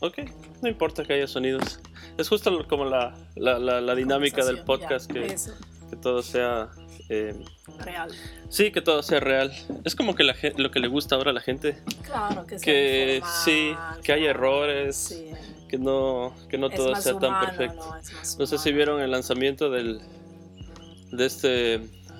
[0.00, 0.18] Ok,
[0.62, 1.80] no importa que haya sonidos.
[2.16, 5.36] Es justo como la, la, la, dinámica del podcast, que,
[5.90, 6.68] que, todo sea...
[7.08, 7.34] Eh,
[7.78, 8.10] real.
[8.48, 9.52] Sí, que todo sea real.
[9.84, 11.78] Es como que la, lo que le gusta ahora a la gente.
[12.02, 15.24] Claro, que, que Sí, que hay errores.
[15.68, 17.94] Que no, que no todo sea tan perfecto.
[18.38, 20.00] No, sé si vieron el lanzamiento del
[21.10, 21.48] de este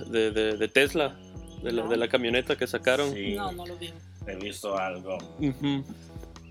[0.06, 1.18] de, de, Tesla,
[1.62, 3.14] de la, de la, camioneta que sacaron.
[3.36, 3.92] No, no lo vi.
[4.26, 5.18] He visto algo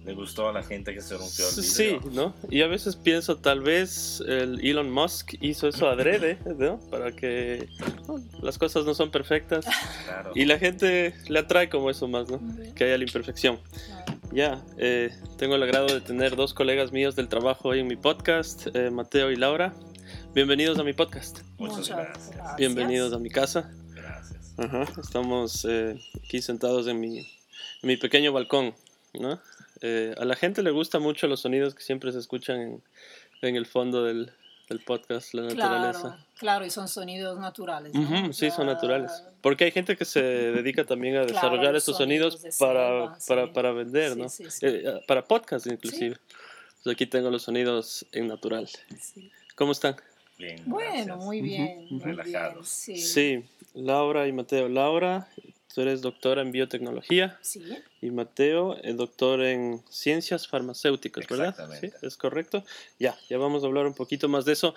[0.08, 1.64] le gustó a la gente que se rompió el video.
[1.64, 2.34] Sí, ¿no?
[2.50, 6.80] Y a veces pienso, tal vez el Elon Musk hizo eso adrede, ¿no?
[6.90, 7.68] Para que
[8.42, 9.66] las cosas no son perfectas.
[10.06, 10.32] Claro.
[10.34, 12.40] Y la gente le atrae como eso más, ¿no?
[12.74, 13.60] Que haya la imperfección.
[14.32, 17.98] Ya, eh, tengo el agrado de tener dos colegas míos del trabajo hoy en mi
[17.98, 19.74] podcast, eh, Mateo y Laura.
[20.34, 21.40] Bienvenidos a mi podcast.
[21.58, 22.32] Muchas, gracias.
[22.58, 23.70] Bienvenidos a mi casa.
[23.94, 24.54] Gracias.
[24.58, 27.26] Ajá, estamos eh, aquí sentados en mi, en
[27.82, 28.74] mi pequeño balcón,
[29.14, 29.38] ¿no?
[29.82, 32.84] Eh, a la gente le gusta mucho los sonidos que siempre se escuchan en,
[33.42, 34.32] en el fondo del,
[34.70, 36.26] del, podcast, la naturaleza.
[36.38, 37.94] Claro, y son sonidos naturales.
[38.32, 39.24] sí, son naturales.
[39.42, 44.18] Porque hay gente que se dedica también a desarrollar estos sonidos, para, para, para, vender,
[44.18, 44.28] ¿no?
[44.62, 46.18] Eh, para podcast inclusive.
[46.86, 48.70] aquí tengo los sonidos en natural.
[49.56, 49.96] ¿Cómo están?
[50.38, 51.88] Bien, bueno, muy bien.
[52.00, 52.70] Relajados.
[52.70, 54.70] sí, Laura y Mateo.
[54.70, 55.28] Laura
[55.78, 57.38] Tú eres doctora en biotecnología.
[57.44, 57.64] Sí.
[58.02, 61.50] Y Mateo, es doctor en ciencias farmacéuticas, ¿verdad?
[61.50, 61.92] Exactamente.
[61.92, 62.08] ¿Sí?
[62.08, 62.64] ¿Es correcto?
[62.98, 64.74] Ya, ya vamos a hablar un poquito más de eso.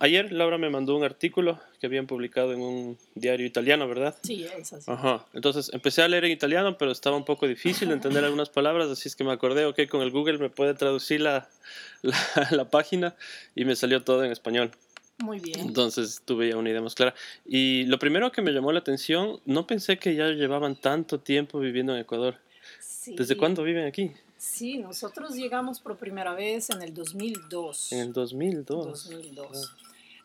[0.00, 4.16] ayer Laura me mandó un artículo que habían publicado en un diario italiano, ¿verdad?
[4.24, 4.90] Sí, es así.
[4.90, 5.24] Ajá.
[5.32, 8.88] Entonces empecé a leer en italiano, pero estaba un poco difícil de entender algunas palabras,
[8.88, 11.48] así es que me acordé, ok, con el Google me puede traducir la,
[12.50, 13.14] la página
[13.54, 14.72] y me salió todo en español.
[15.22, 15.60] Muy bien.
[15.60, 17.14] Entonces tuve ya una idea más clara.
[17.46, 21.58] Y lo primero que me llamó la atención, no pensé que ya llevaban tanto tiempo
[21.58, 22.36] viviendo en Ecuador.
[23.06, 24.12] ¿Desde cuándo viven aquí?
[24.36, 27.92] Sí, nosotros llegamos por primera vez en el 2002.
[27.92, 28.86] En el 2002.
[28.86, 29.76] 2002.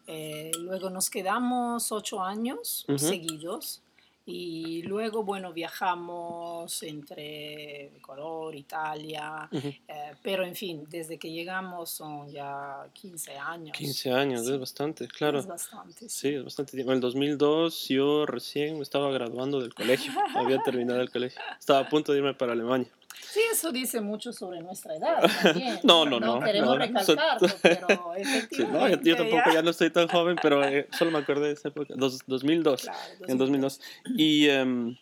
[0.07, 3.81] Eh, luego nos quedamos ocho años seguidos
[4.27, 12.27] y luego, bueno, viajamos entre Ecuador, Italia, eh, pero en fin, desde que llegamos son
[12.31, 13.77] ya 15 años.
[13.77, 15.37] 15 años, es bastante, claro.
[15.39, 16.09] Es bastante.
[16.09, 16.29] Sí.
[16.29, 16.91] es bastante tiempo.
[16.91, 21.39] En el 2002 yo recién me estaba graduando del colegio, había terminado el colegio.
[21.59, 22.89] Estaba a punto de irme para Alemania.
[23.21, 25.79] Sí, eso dice mucho sobre nuestra edad también.
[25.83, 26.39] no, no, no.
[26.39, 28.97] no queremos recalcarlo, pero efectivamente.
[28.97, 29.61] no, yo, tampoco ya...
[29.61, 32.81] no estoy tan joven, pero eh, solo me acordé de esa época, dos, 2002.
[32.83, 33.81] Claro, En 2002.
[34.17, 34.95] Y um,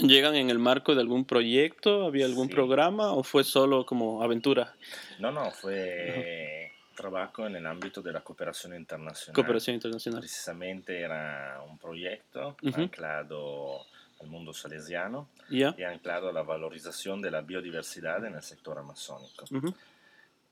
[0.00, 4.74] llegan en el marco de algún proyecto, había algún programa o fue solo como aventura?
[5.18, 9.34] No, no, fue trabajo en el ámbito de la cooperación internacional.
[9.34, 10.20] Cooperación internacional.
[10.20, 13.86] Precisamente era un proyecto anclado
[14.20, 15.74] al mundo salesiano yeah.
[15.76, 19.44] y anclado a la valorización de la biodiversidad en el sector amazónico.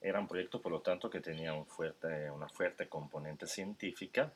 [0.00, 4.32] Era un proyecto, por lo tanto, que tenía un fuerte, una fuerte componente científica,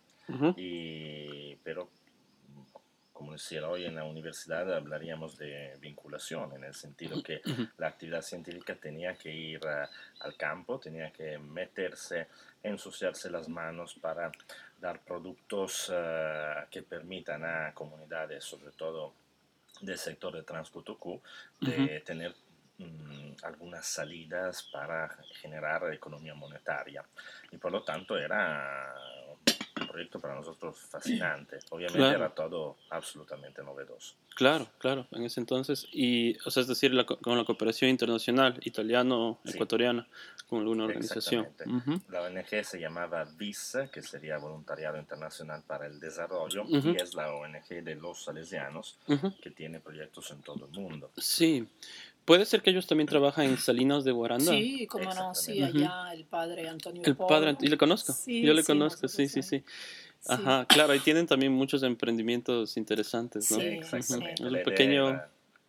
[0.56, 1.88] y, pero
[3.20, 7.42] como decía hoy en la universidad, hablaríamos de vinculación, en el sentido que
[7.76, 12.28] la actividad científica tenía que ir al campo, tenía que meterse,
[12.62, 14.32] ensuciarse las manos para
[14.80, 19.12] dar productos uh, que permitan a comunidades, sobre todo
[19.80, 21.22] del sector de Transcotocu,
[21.60, 22.04] de uh -huh.
[22.04, 22.34] tener
[22.78, 27.04] um, algunas salidas para generar economía monetaria.
[27.50, 28.94] Y por lo tanto era
[29.90, 31.58] proyecto para nosotros fascinante.
[31.70, 32.16] Obviamente claro.
[32.16, 34.14] era todo absolutamente novedoso.
[34.36, 35.86] Claro, claro, en ese entonces.
[35.92, 40.06] Y, o sea, es decir, la, con la cooperación internacional italiano-ecuatoriana,
[40.36, 40.44] sí.
[40.48, 41.48] con alguna organización.
[41.66, 42.00] Uh -huh.
[42.08, 46.94] La ONG se llamaba VIS, que sería Voluntariado Internacional para el Desarrollo, uh -huh.
[46.94, 49.40] y es la ONG de los salesianos, uh -huh.
[49.40, 51.10] que tiene proyectos en todo el mundo.
[51.16, 51.68] Sí.
[52.30, 54.52] ¿Puede ser que ellos también trabajan en Salinas de Guaranda?
[54.52, 58.12] Sí, como no, sí, allá el padre Antonio El padre, ¿y le conozco?
[58.12, 59.64] Sí, Yo le sí, conozco, sí, sí, sí.
[60.28, 63.58] Ajá, claro, ahí tienen también muchos emprendimientos interesantes, ¿no?
[63.58, 64.44] Sí, exactamente.
[64.44, 65.20] Un pequeño...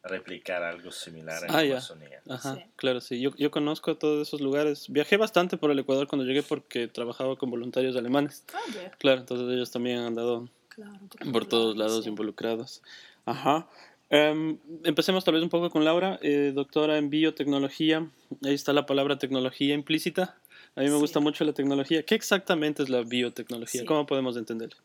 [0.04, 2.22] replicar algo similar en ah, Amazonía.
[2.30, 2.62] Ajá, sí.
[2.76, 3.20] claro, sí.
[3.20, 4.86] Yo, yo conozco todos esos lugares.
[4.88, 8.46] Viajé bastante por el Ecuador cuando llegué porque trabajaba con voluntarios alemanes.
[8.54, 8.92] Ah, yeah.
[9.00, 11.00] Claro, entonces ellos también han andado claro,
[11.34, 12.10] por todos lados sí.
[12.12, 12.84] involucrados.
[13.26, 13.68] Ajá.
[14.12, 18.10] Um, empecemos tal vez un poco con Laura, eh, doctora en biotecnología.
[18.44, 20.38] Ahí está la palabra tecnología implícita.
[20.76, 21.00] A mí me sí.
[21.00, 22.04] gusta mucho la tecnología.
[22.04, 23.82] ¿Qué exactamente es la biotecnología?
[23.82, 23.88] Sí.
[23.88, 24.78] ¿Cómo podemos entenderla?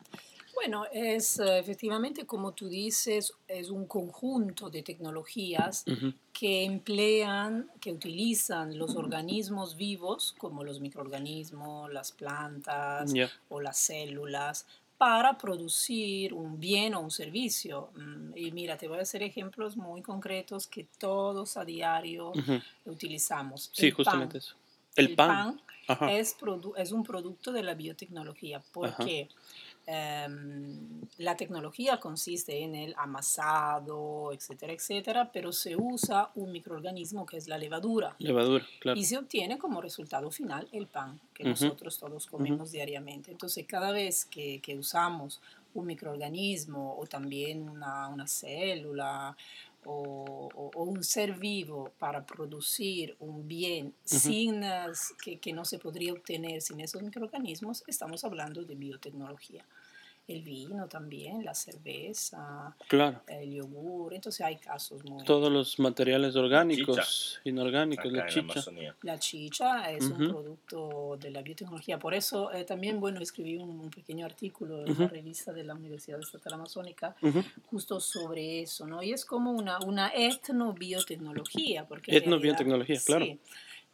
[0.55, 6.13] Bueno, es uh, efectivamente, como tú dices, es un conjunto de tecnologías uh -huh.
[6.33, 13.29] que emplean, que utilizan los organismos vivos, como los microorganismos, las plantas yeah.
[13.49, 14.65] o las células,
[14.97, 17.91] para producir un bien o un servicio.
[17.95, 22.33] Mm, y mira, te voy a hacer ejemplos muy concretos que todos a diario
[22.85, 23.69] utilizamos.
[23.73, 24.55] Sí, justamente eso.
[24.95, 25.61] El, pan,
[26.09, 26.35] es,
[26.77, 28.59] es, un producto de la biotecnología.
[28.73, 29.29] ¿Por qué?
[29.89, 37.37] Em, la tecnología consiste en el amasado, etcétera, etcétera, pero se usa un microorganismo que
[37.37, 38.13] es la levadura.
[38.19, 38.99] Levadura, claro.
[38.99, 43.31] Y se obtiene como resultado final el pan que nosotros todos comemos diariamente.
[43.31, 45.39] Entonces, cada vez que, que, usamos
[45.73, 49.37] un microorganismo o también una, una célula
[49.85, 54.63] o, o, un ser vivo para producir un bien sin,
[55.23, 59.63] que, que no se podría obtener sin esos microorganismos, estamos hablando de biotecnología
[60.27, 62.75] el vino también, la cerveza,
[63.27, 65.23] el yogur, entonces hay casos muy...
[65.23, 68.61] Todos los materiales orgánicos, inorgánicos, la chicha.
[69.03, 73.89] La, chicha es un producto de la biotecnología, por eso eh, también, bueno, escribí un,
[73.89, 77.15] pequeño artículo en la revista de la Universidad Estatal Amazónica
[77.69, 79.01] justo sobre eso, ¿no?
[79.01, 81.85] Y es como una, una etnobiotecnología.
[81.87, 83.25] Porque etnobiotecnología, claro.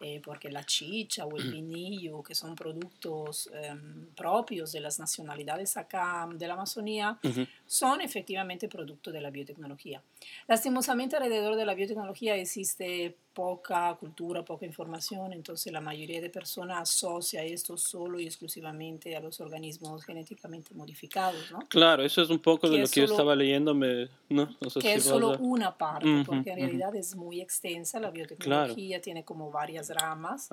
[0.06, 5.78] Eh, porque la chicha o el vinillo, que son productos em, propios de las nacionalidades
[5.78, 7.18] acá de la Amazonía,
[7.66, 10.04] son efectivamente producto de la biotecnología.
[10.46, 16.82] Lastimosamente alrededor de la biotecnología existe poca cultura, poca información, entonces la mayoría de personas
[16.82, 21.60] asocia esto solo y exclusivamente a los organismos genéticamente modificados, ¿no?
[21.68, 24.50] Claro, eso es un poco de lo que yo estaba leyendo, ¿no?
[24.80, 29.52] que es solo una parte, porque en realidad es muy extensa, la biotecnología tiene como
[29.52, 30.50] varias ramas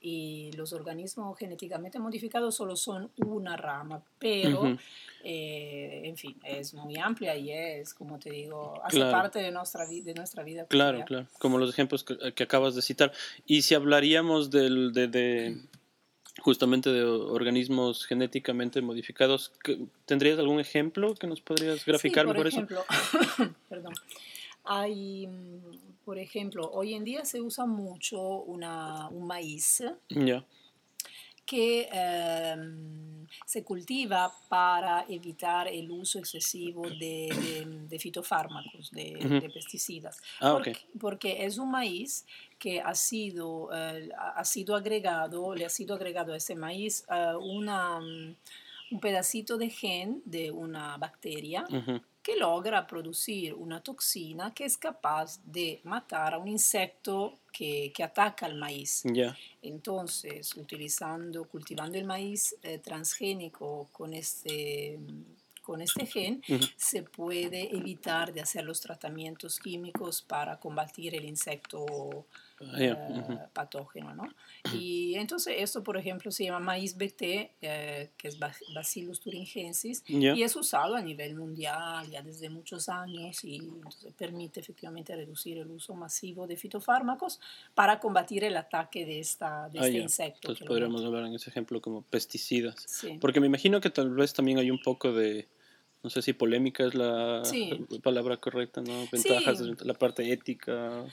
[0.00, 4.76] y los organismos genéticamente modificados solo son una rama, pero,
[5.24, 9.86] eh, en fin, es muy amplia y es, como te digo, hace parte de nuestra,
[9.86, 10.66] de nuestra vida.
[10.66, 13.12] Claro, claro, como los ejemplos que, que, acabas de citar.
[13.46, 15.56] Y si hablaríamos del, de, de
[16.40, 19.52] justamente de organismos genéticamente modificados.
[20.04, 22.84] ¿Tendrías algún ejemplo que nos podrías graficar sí, por ejemplo,
[23.68, 23.94] Perdón.
[24.66, 25.28] Hay,
[26.04, 29.82] por ejemplo, hoy en día se usa mucho una, un maíz
[31.46, 40.20] que em, se cultiva para evitar el uso excesivo de, de, fitofármacos, de, pesticidas.
[40.40, 42.26] Ah, porque, porque, es un maíz
[42.58, 47.38] que ha sido, eh, ha sido agregado, le ha sido agregado a ese maíz uh,
[47.38, 51.64] una, un pedacito de gen de una bacteria
[52.26, 58.02] que logra producir una toxina que es capaz de matar a un insecto que, que
[58.02, 59.04] ataca al maíz.
[59.62, 64.98] Entonces, utilizando, cultivando el maíz eh, transgénico con este
[65.66, 66.40] con este gen
[66.76, 72.24] se puede evitar de hacer los tratamientos químicos para combatir el insecto
[72.58, 72.96] Ah, eh,
[73.52, 74.24] patógeno, ¿no?
[74.72, 80.42] Y entonces esto, por ejemplo, se llama maíz BT, eh, que es Bacillus thuringiensis, y
[80.42, 85.70] es usado a nivel mundial ya desde muchos años y entonces permite efectivamente reducir el
[85.70, 87.40] uso masivo de fitofármacos
[87.74, 90.38] para combatir el ataque de, esta, de ah, este insecto.
[90.48, 93.04] Entonces podríamos hablar en ese ejemplo como pesticidas.
[93.20, 95.46] Porque me imagino que tal vez también hay un poco de
[96.06, 97.42] no sé si polémica es la
[98.00, 99.08] palabra correcta, ¿no?
[99.10, 101.04] Ventajas, la parte ética.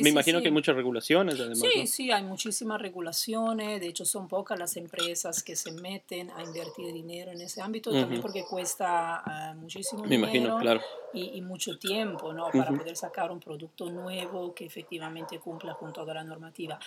[0.00, 1.58] Me imagino que hay muchas regulaciones, además.
[1.58, 3.80] Sí, sí, hay muchísimas regulaciones.
[3.80, 7.90] De hecho, son pocas las empresas que se meten a invertir dinero en ese ámbito,
[7.90, 10.80] también porque cuesta ah, muchísimo Me dinero imagino, claro.
[11.12, 12.48] y, mucho tiempo, ¿no?
[12.52, 16.78] Para poder sacar un producto nuevo que efectivamente cumpla con toda la normativa.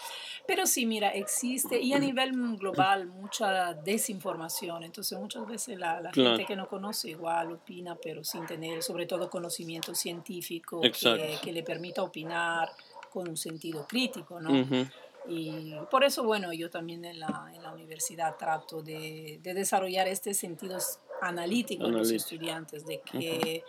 [0.48, 4.84] Pero sí, mira, existe, y a nivel global, mucha desinformación.
[4.84, 9.06] Entonces, muchas veces la, la gente que no conoce igual opina, pero sin tener sobre
[9.06, 12.72] todo conocimiento científico que, le permita opinar
[13.12, 14.88] con un sentido crítico, ¿no?
[15.28, 20.08] Y por eso, bueno, yo también en la, en la universidad trato de, de, desarrollar
[20.08, 20.78] este sentido
[21.22, 23.64] analítico en los estudiantes, de que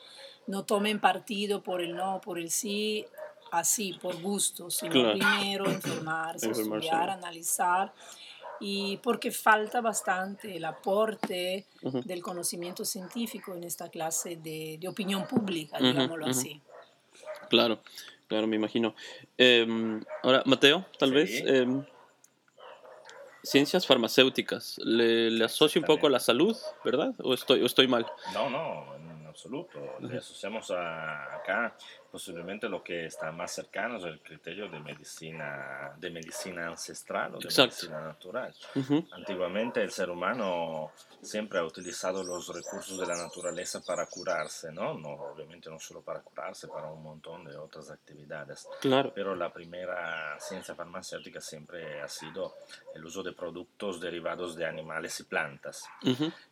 [0.47, 3.05] no tomen partido por el no, por el sí,
[3.51, 7.93] así, por gusto, sino primero informarse, estudiar, analizar
[8.61, 15.27] y porque falta bastante el aporte del conocimiento científico en esta clase de, de opinión
[15.27, 16.61] pública, digámoslo así.
[17.49, 17.81] Claro,
[18.29, 18.95] claro, me imagino.
[19.39, 21.83] Em, ahora, Mateo, tal vez, em,
[23.43, 27.15] ciencias farmacéuticas, ¿le, le asocio un poco a la salud, verdad?
[27.23, 28.07] ¿O estoy, o estoy mal?
[28.35, 28.85] No, no,
[29.41, 29.79] absoluto.
[30.01, 31.75] Le asociamos a, acá
[32.11, 37.39] posiblemente lo que está más cercano es el criterio de medicina, de medicina ancestral o
[37.39, 38.55] de medicina natural.
[39.13, 40.93] Antiguamente el ser humano
[41.23, 44.95] siempre ha utilizado los recursos de la naturaleza para curarse, ¿no?
[44.95, 48.69] no obviamente no solo para curarse, para un montón de otras actividades.
[48.81, 49.13] Claro.
[49.15, 52.57] Pero la primera ciencia farmacéutica siempre ha sido
[52.95, 55.85] el uso de productos derivados de animales y plantas.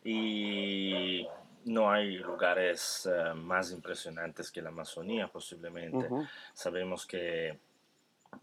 [0.03, 1.27] Y
[1.69, 6.09] no hay lugares eh, más impresionantes que la Amazonía posiblemente.
[6.53, 7.59] Sabemos que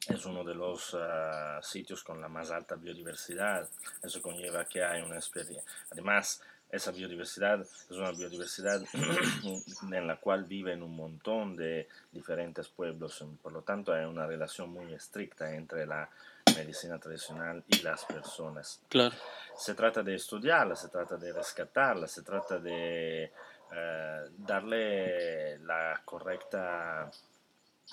[0.09, 3.69] es uno de los eh, sitios con la más alta biodiversidad.
[4.03, 5.65] Eso conlleva que hay una experiencia.
[5.91, 6.41] Además,
[6.71, 8.83] esa biodiversidad es una biodiversidad
[9.93, 13.25] en la cual viven un montón de diferentes pueblos.
[13.43, 16.09] Por lo tanto, hay una relación muy estricta entre la
[16.55, 18.81] medicina tradicional y las personas.
[18.89, 19.15] Claro.
[19.57, 23.33] Se trata de estudiarla, se trata de rescatarla, se trata de
[23.73, 27.11] eh, darle la correcta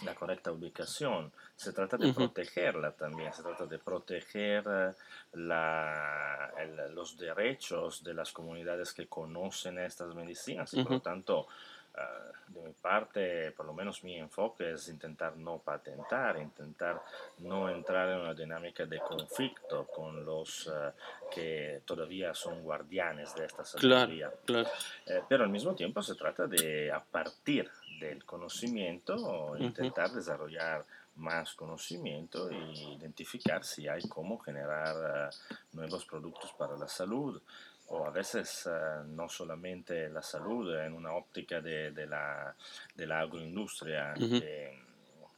[0.01, 4.91] la correcta ubicación, se trata de protegerla también, se trata de proteger eh,
[5.33, 6.51] la,
[6.89, 11.47] los derechos de las comunidades que conocen estas medicinas y por lo tanto
[11.95, 17.01] Ah, de mi parte, por lo menos mi enfoque es intentar no patentar, intentar
[17.39, 20.91] no entrar en una dinámica de conflicto con los ah,
[21.31, 24.31] que todavía son guardianes de esta sabiduría.
[25.05, 27.69] Eh, pero al mismo tiempo se trata de, a partir
[27.99, 30.83] del conocimiento, intentar desarrollar
[31.15, 32.57] más conocimiento e
[32.95, 35.29] identificar si hay cómo generar ah,
[35.73, 37.39] nuevos productos para la salud
[37.87, 42.55] o a veces eh, no solamente la salud en una óptica de, de, la,
[42.95, 44.79] de la, agroindustria que,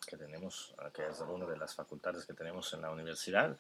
[0.08, 3.58] que, tenemos, que es una de las facultades que tenemos en la universidad,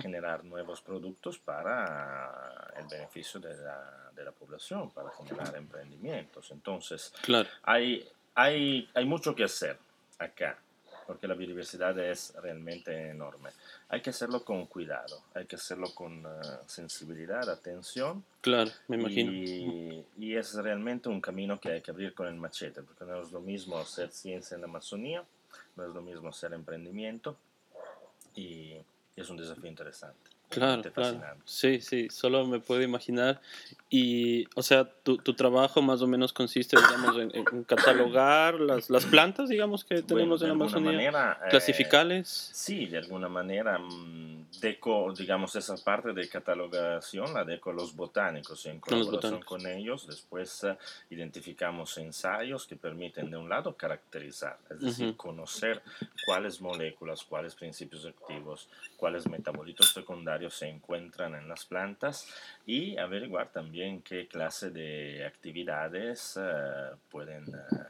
[0.00, 6.50] generar nuevos productos para el beneficio de la, de la, población, para generar emprendimientos.
[6.52, 7.48] Entonces, claro.
[7.62, 9.78] hay, hay, hay mucho que hacer
[10.18, 10.58] acá
[11.08, 13.48] porque la biodiversidad es realmente enorme.
[13.88, 16.28] Hay que hacerlo con cuidado, hay que hacerlo con uh,
[16.66, 18.22] sensibilidad, atención.
[18.42, 19.32] Claro, me imagino.
[19.32, 23.22] Y, y, es realmente un camino que hay que abrir con el machete, porque no
[23.22, 25.24] es lo mismo hacer ciencia en la Amazonía,
[25.76, 27.38] no es lo mismo hacer emprendimiento,
[28.34, 28.74] y
[29.16, 30.28] es un desafío interesante.
[30.48, 31.20] Claro, claro.
[31.44, 33.40] Sí, sí, solo me puedo imaginar.
[33.90, 39.04] Y, o sea, tu, tu trabajo más o menos consiste, digamos, en, catalogar las, las,
[39.06, 40.92] plantas, digamos, que tenemos en la Amazonía.
[40.92, 42.28] Manera, eh, clasificales.
[42.28, 44.27] sí, de alguna manera mm,
[44.60, 48.66] deco, digamos, esa parte de catalogación la deco los botánicos.
[48.66, 50.76] En colaboración con ellos, después eh,
[51.10, 55.82] identificamos ensayos que permiten, de un lado, caracterizar, es decir, conocer
[56.26, 62.26] cuáles moléculas, cuáles principios activos, cuáles metabolitos secundarios se encuentran en las plantas
[62.66, 67.86] y averiguar también qué clase de actividades eh, pueden, eh,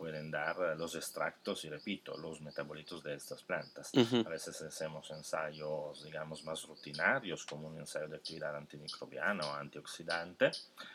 [0.00, 3.92] pueden dar los extractos y, repito, los metabolitos de estas plantas.
[4.24, 10.52] A veces hacemos ensayos, digamos, más rutinarios, como un ensayo de actividad antimicrobiana o antioxidante,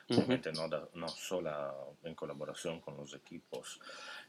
[0.09, 3.79] obviamente no, no solo en colaboración con los equipos.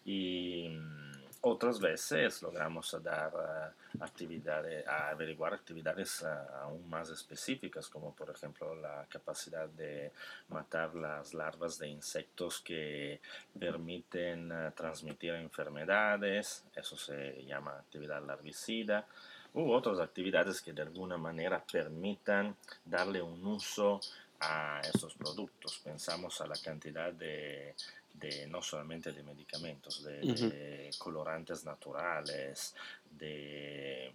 [0.04, 7.88] Y mm, otras veces logramos dar uh, actividades, a averiguar actividades uh, aún más específicas,
[7.88, 10.10] como por ejemplo la capacidad de
[10.48, 13.20] matar las larvas de insectos que
[13.58, 19.06] permiten transmitir enfermedades, eso se llama actividad larvicida,
[19.54, 24.00] u otras actividades que de alguna manera permitan darle un uso
[24.40, 25.80] a estos productos.
[25.82, 27.74] Pensamos a la cantidad de
[28.18, 32.74] de no solamente de medicamentos, de, colorantes naturales,
[33.10, 34.12] de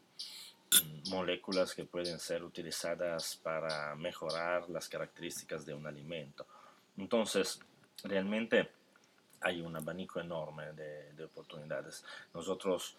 [0.72, 6.46] mm, moléculas que pueden ser utilizadas para mejorar las características de un alimento.
[6.98, 7.60] Entonces,
[8.04, 8.70] realmente
[9.42, 12.04] hay un abanico enorme de, oportunidades.
[12.34, 12.96] Nosotros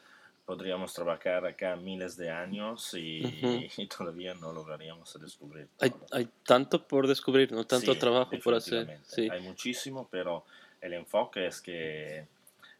[0.47, 3.23] podríamos trabajar acá miles de años y,
[3.97, 5.68] todavía no lograríamos descubrir.
[5.80, 9.00] Hay, hay, tanto por descubrir, no tanto trabajo por hacer.
[9.04, 9.28] Sí.
[9.30, 10.44] Hay muchísimo, pero
[10.82, 12.26] el enfoque es que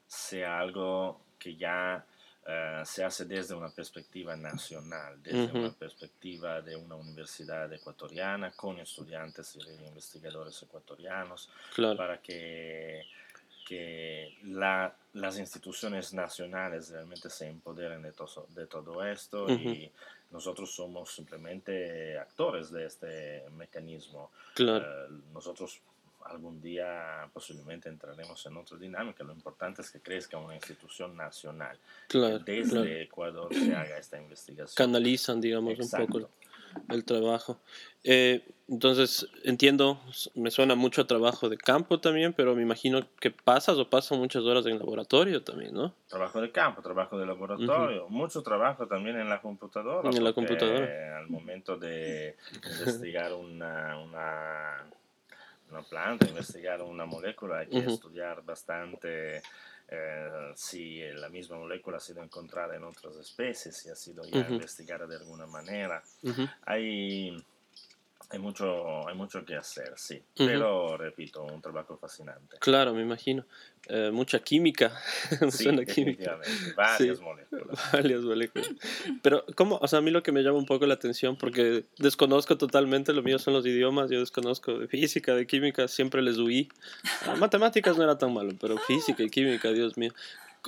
[0.07, 2.05] sea algo que ya
[2.45, 8.81] eh, se hace desde una perspectiva nacional, desde una perspectiva de una universidad ecuatoriana con
[8.81, 11.49] estudiantes y investigadores ecuatorianos,
[11.97, 13.07] para que,
[13.67, 18.13] que las instituciones nacionales realmente se empoderen de,
[18.49, 19.91] de todo esto y
[20.33, 24.33] nosotros somos simplemente actores de este mecanismo.
[24.55, 24.85] Claro.
[24.85, 25.81] Eh, nosotros
[26.27, 29.25] algún día posiblemente entraremos en otra dinámica.
[29.25, 31.79] Lo importante es que crezca una institución nacional.
[32.09, 34.75] Claro, desde Ecuador se haga esta investigación.
[34.75, 36.31] Canalizan, digamos, un poco
[36.89, 37.59] el, trabajo.
[38.05, 40.01] Eh, Entonces, entiendo,
[40.35, 44.19] me suena mucho a trabajo de campo también, pero me imagino que pasas o pasan
[44.19, 45.95] muchas horas en laboratorio también, ¿no?
[46.09, 50.09] Trabajo de campo, trabajo de laboratorio, mucho trabajo también en la computadora.
[50.09, 51.19] En la computadora.
[51.19, 52.37] Al momento de
[52.81, 54.87] investigar una, una,
[55.73, 59.43] una planta, investigar una molécula, hay que estudiar bastante
[59.89, 64.47] eh, si la misma molécula ha sido encontrada en otras especies, si ha sido ya
[64.49, 66.03] investigada de alguna manera.
[66.67, 67.43] Hay
[68.33, 70.23] hay mucho, hay mucho que hacer, sí.
[70.35, 72.57] Pero, repito, un trabajo fascinante.
[72.61, 73.45] Claro, me imagino.
[73.89, 74.93] Eh, mucha química.
[75.51, 76.39] Sí, química.
[76.75, 77.93] Varias moléculas.
[77.93, 78.71] Varias moléculas.
[79.23, 79.77] Pero, ¿cómo?
[79.83, 83.13] O sea, a mí lo que me llama un poco la atención, porque desconozco totalmente,
[83.13, 86.71] lo mío son los idiomas, yo desconozco de física, de química, siempre les huí.
[87.39, 90.13] matemáticas no era tan malo, pero física y química, Dios mío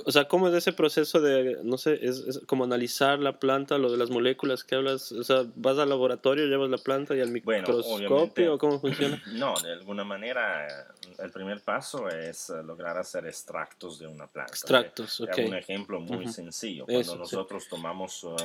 [0.03, 3.89] o sea, ¿cómo es ese proceso de, no sé, es, como analizar la planta, lo
[3.89, 5.11] de las moléculas que hablas?
[5.11, 9.21] O sea, ¿vas al laboratorio, llevas la planta y al microscopio o cómo funciona?
[9.35, 10.87] No, de alguna manera
[11.19, 14.51] el primer paso es lograr hacer extractos de una planta.
[14.51, 15.37] Extractos, ok.
[15.45, 16.85] Un ejemplo muy sencillo.
[16.85, 18.35] Cuando nosotros tomamos uh,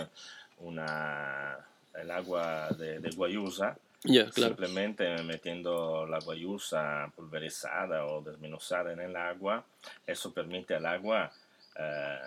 [0.60, 1.58] una,
[1.94, 9.64] el agua de, de guayusa, Simplemente metiendo la guayusa pulverizada o desmenuzada en el agua,
[10.06, 11.30] eso permite al agua
[11.76, 12.18] eh,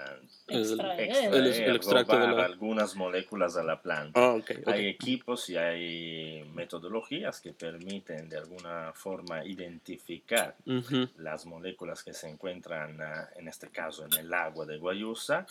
[0.47, 4.19] extraer, el, extracto de algunas moléculas a la planta.
[4.19, 4.37] Ah,
[4.67, 10.55] hay equipos y hay metodologías que permiten de alguna forma identificar
[11.17, 15.45] las moléculas que se encuentran, eh, en este caso, en el agua de guayusa.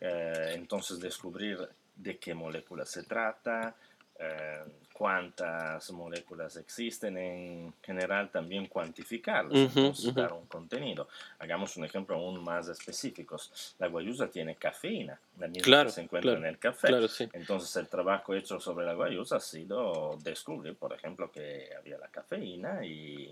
[0.00, 1.58] Eh, entonces descubrir
[1.94, 3.74] de qué molécula se trata,
[4.18, 4.64] eh,
[4.96, 11.06] cuántas moléculas existen, en general también cuantificarlas, entonces dar un contenido.
[11.38, 13.36] Hagamos un ejemplo aún más específico.
[13.78, 16.88] La guayusa tiene cafeína, la misma que se encuentra en el café.
[17.34, 22.08] Entonces el trabajo hecho sobre la guayusa ha sido descubrir, por ejemplo, que había la
[22.08, 23.30] cafeína y,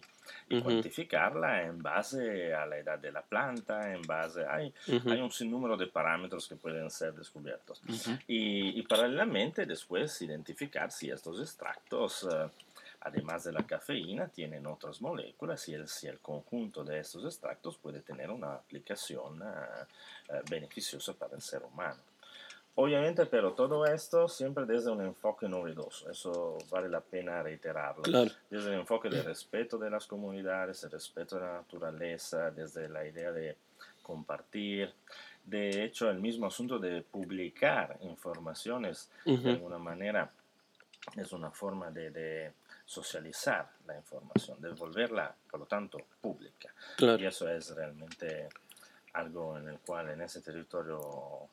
[0.63, 4.45] cuantificarla en base a la edad de la planta, en base...
[4.47, 7.81] Hay, hay un sinnúmero de parámetros que pueden ser descubiertos.
[8.29, 12.51] y, y paralelamente después identificar si estos extractos, eh,
[13.01, 17.79] además de la cafeína, tienen otras moléculas y el, si el conjunto de estos extractos
[17.79, 19.85] puede tener una aplicación eh,
[20.31, 22.01] eh, beneficiosa para el ser humano.
[22.77, 28.03] Obviamente, pero todo esto siempre desde un enfoque novedoso, eso vale la pena reiterarlo.
[28.51, 33.07] Desde el enfoque de respeto de las comunidades, el respeto de la naturaleza, desde la
[33.07, 33.57] idea de
[34.03, 34.93] compartir.
[35.45, 40.29] De hecho, el mismo asunto de publicar informaciones de alguna manera
[41.17, 42.53] es una forma de,
[42.87, 46.75] socializar la información, de volverla, por lo tanto, pública.
[46.99, 48.49] Y eso es realmente
[49.15, 51.49] algo en el cual en ese territorio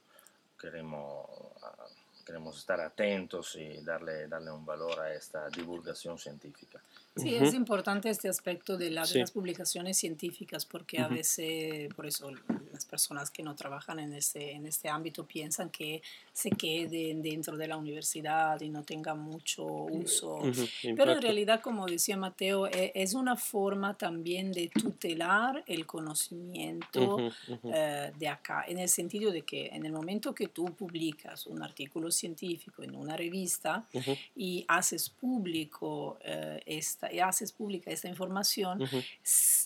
[0.59, 1.25] queremos,
[1.63, 1.85] ah,
[2.25, 6.81] queremos estar atentos y darle, darle un valor a esta divulgación científica.
[7.17, 12.31] Sí, es importante este aspecto de, las publicaciones científicas porque a veces, por eso
[12.71, 17.57] las personas que no trabajan en este, en este ámbito piensan que se queden dentro
[17.57, 20.39] de la universidad y no tengan mucho uso.
[20.81, 27.29] Pero en realidad, como decía Mateo, e, es una forma también de tutelar el conocimiento
[27.63, 31.61] eh, de acá, en el sentido de que en el momento que tú publicas un
[31.61, 33.85] artículo científico en una revista
[34.33, 36.61] y haces público eh,
[37.01, 38.81] este y haces pública esta información,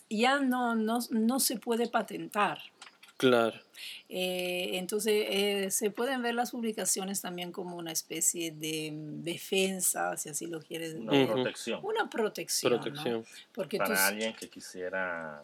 [0.10, 2.60] ya no, no, no, se puede patentar.
[3.18, 3.58] Claro.
[4.10, 10.30] Eh, entonces, eh, se pueden ver las publicaciones también como una especie de defensa, si
[10.30, 11.10] así lo quieres decir.
[11.10, 11.80] Una protección.
[11.84, 12.74] Una protección.
[12.74, 13.26] protección.
[13.54, 15.44] Porque Para alguien que quisiera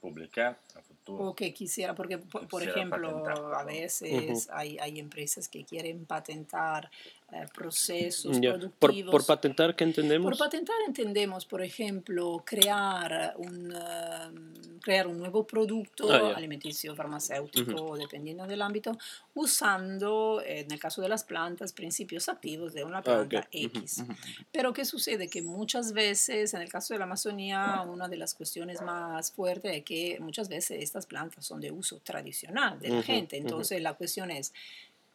[0.00, 1.24] publicar a futuro.
[1.24, 6.90] O que quisiera, porque por, ejemplo, a veces hay, hay empresas que quieren patentar
[7.30, 9.12] eh, procesos productivos.
[9.12, 10.30] Por, patentar, ¿qué entendemos?
[10.30, 17.98] Por patentar entendemos, por ejemplo, crear un, um, crear un nuevo producto ah, alimenticio, farmacéutico,
[17.98, 18.96] dependiendo del ámbito,
[19.34, 24.04] usando, en el caso de las plantas, principios activos de una ah, planta X.
[24.50, 25.28] Pero ¿qué sucede?
[25.28, 29.76] Que muchas veces, en el caso de la Amazonía, una de las cuestiones más fuertes
[29.76, 33.36] es que muchas veces estas plantas son de uso tradicional de la gente.
[33.36, 34.54] Entonces, la cuestión es,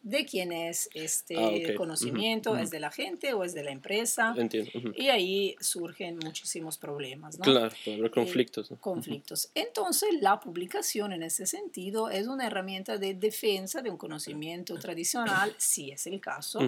[0.04, 4.34] de quién es este ah, conocimiento, es de la gente o es de la empresa.
[4.36, 4.70] Entiendo.
[4.94, 7.44] Y ahí surgen muchísimos problemas, ¿no?
[7.44, 7.74] Claro,
[8.12, 8.70] conflictos.
[8.80, 9.50] conflictos.
[9.54, 15.54] Entonces, la publicación en ese sentido es una herramienta de defensa de un conocimiento tradicional,
[15.58, 16.60] si es el caso,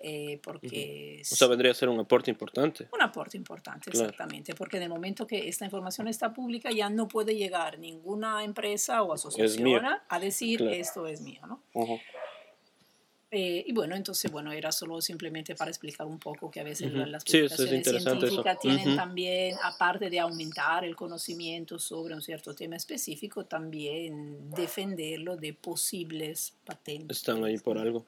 [0.00, 1.22] eh, porque...
[1.22, 2.88] O sea, vendría a ser un aporte importante.
[2.92, 7.08] Un aporte importante, exactamente, porque en el momento que esta información está pública ya no
[7.08, 11.62] puede llegar ninguna empresa o asociación a decir esto es mío, ¿no?
[13.36, 16.92] Eh, y bueno, entonces, bueno, era solo simplemente para explicar un poco que a veces
[16.92, 23.44] las publicaciones científicas tienen también, aparte de aumentar el conocimiento sobre un cierto tema específico,
[23.44, 27.18] también defenderlo de posibles patentes.
[27.18, 28.06] Están ahí por algo.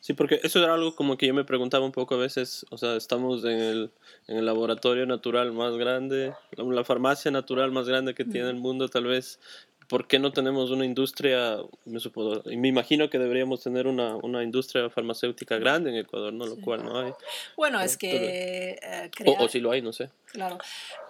[0.00, 2.76] Sí, porque eso era algo como que yo me preguntaba un poco a veces, o
[2.76, 3.90] sea, estamos en el,
[4.26, 8.90] en el laboratorio natural más grande, la farmacia natural más grande que tiene el mundo,
[8.90, 9.40] tal vez
[9.88, 11.58] ¿por qué no tenemos una industria?
[11.84, 16.46] Me, supongo, me imagino que deberíamos tener una, una, industria farmacéutica grande en Ecuador, ¿no?
[16.46, 17.12] Lo cual no hay.
[17.56, 18.78] Bueno, es que...
[18.82, 20.10] Eh, o, si lo hay, no sé.
[20.34, 20.58] Claro.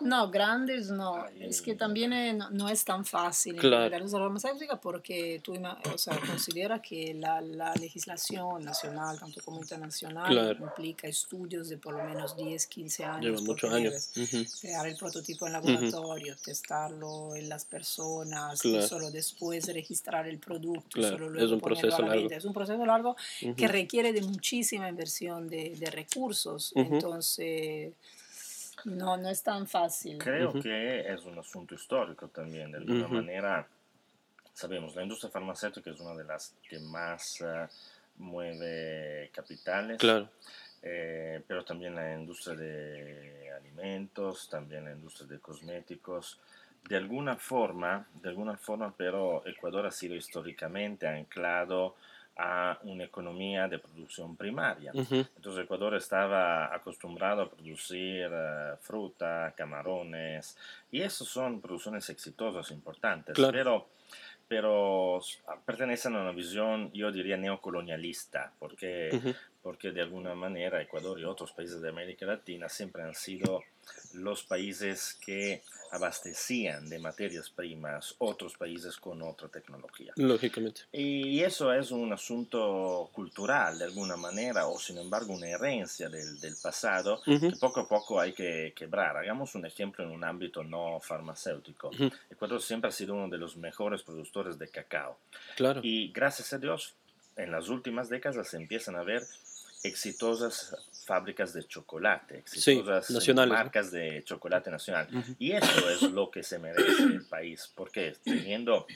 [0.00, 1.24] No, grandes no.
[1.40, 3.88] Es que también eh, no, es tan fácil claro.
[3.88, 9.60] la industria farmacéutica porque tú o sea, considera que la, la, legislación nacional, tanto como
[9.60, 13.24] internacional, implica estudios de por lo menos 10, 15 años.
[13.24, 14.10] Lleva muchos años.
[14.60, 21.30] Crear el prototipo en laboratorio, testarlo en las personas, solo después registrar el producto, solo
[21.30, 22.30] luego es un proceso largo.
[22.30, 23.16] Es un proceso largo
[23.56, 26.72] que requiere de muchísima inversión de, de recursos.
[26.74, 27.94] Entonces,
[28.84, 30.18] no, no es tan fácil.
[30.18, 33.66] Creo que es un asunto histórico también, de alguna manera.
[34.52, 39.98] Sabemos, la industria farmacéutica es una de las que más uh, mueve capitales.
[39.98, 40.28] Claro.
[40.86, 46.38] Eh, pero también la industria de alimentos, también la industria de cosméticos,
[46.88, 51.96] de alguna forma, de alguna forma, pero Ecuador ha sido históricamente anclado
[52.36, 54.92] a una economía de producción primaria.
[54.94, 60.56] Entonces Ecuador estaba acostumbrado a producir eh, fruta, camarones,
[60.90, 63.86] y eso son producciones exitosas, importantes, pero
[64.46, 65.20] pero
[65.64, 71.52] pertenecen a una visión, yo diría, neocolonialista, porque, porque de alguna manera Ecuador y otros
[71.52, 73.62] países de América Latina siempre han sido
[74.12, 75.62] los países que
[75.94, 80.12] abastecían de materias primas otros países con otra tecnología.
[80.16, 80.82] Lógicamente.
[80.92, 86.40] Y eso es un asunto cultural de alguna manera, o sin embargo una herencia del,
[86.40, 89.16] del pasado que poco a poco hay que quebrar.
[89.16, 91.90] Hagamos un ejemplo en un ámbito no farmacéutico.
[92.30, 95.18] Ecuador siempre ha sido uno de los mejores productores de cacao.
[95.56, 95.80] Claro.
[95.82, 96.94] Y gracias a Dios,
[97.36, 99.22] en las últimas décadas se empiezan a ver
[99.84, 105.06] exitosas fábricas de chocolate, exitosas marcas de chocolate nacional.
[105.38, 108.86] Y eso es lo que se merece el país, porque teniendo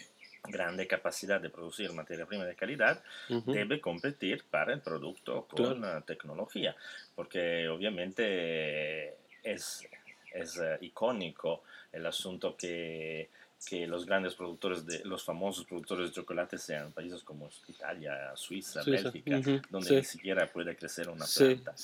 [0.44, 3.02] grande capacidad de producir materia prima de calidad,
[3.44, 6.74] debe competir para el producto con tecnología,
[7.14, 9.86] porque obviamente es,
[10.32, 13.28] es eh, icónico el asunto que
[13.66, 18.82] que los grandes productores, de los famosos productores de chocolate sean países como Italia, Suiza,
[18.84, 21.74] Bélgica, donde ni siquiera puede crecer una planta.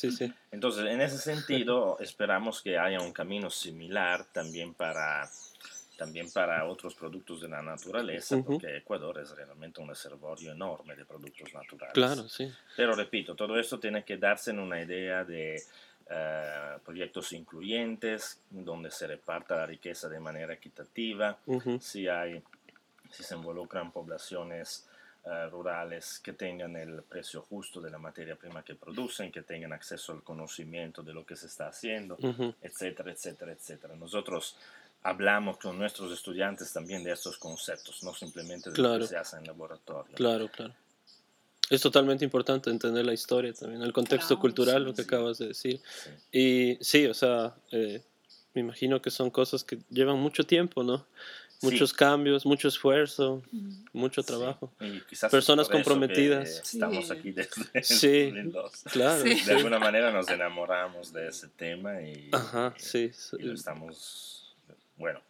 [0.51, 5.29] Entonces, en ese sentido, esperamos que haya un camino similar también para
[5.97, 11.05] también para otros productos de la naturaleza, porque Ecuador es realmente un reservorio enorme de
[11.05, 11.95] productos naturales.
[11.95, 12.51] Claro, sí.
[12.77, 15.63] Pero repito, todo esto tiene que darse en una idea de
[16.11, 21.39] eh, proyectos incluyentes donde se reparta la riqueza de manera equitativa,
[21.81, 22.43] si, hay,
[23.11, 24.87] si se involucran poblaciones
[25.25, 29.73] eh, rurales que tengan el precio justo de la materia prima que producen, que tengan
[29.73, 32.19] acceso al conocimiento de lo que se está haciendo,
[32.61, 33.97] etcétera, etcétera, etcétera.
[33.97, 34.59] Nosotros
[35.03, 39.39] hablamos con nuestros estudiantes también de estos conceptos, no simplemente de lo que se hace
[39.39, 40.15] en laboratorio.
[40.15, 40.75] Claro, claro.
[41.71, 45.81] Es totalmente importante entender la historia también, el contexto cultural, lo que acabas de decir.
[46.31, 48.03] Y sí, o sea, eh,
[48.53, 51.07] me imagino que son cosas que llevan mucho tiempo, ¿no?
[51.63, 53.43] Muchos cambios, mucho esfuerzo,
[53.95, 54.71] mucho trabajo.
[55.31, 56.75] Personas comprometidas.
[56.75, 58.35] Estamos aquí desde sí,
[58.93, 59.25] Claro.
[59.25, 64.55] De alguna manera nos enamoramos de ese tema y, Ajá, sí, y lo estamos,
[64.99, 65.23] bueno,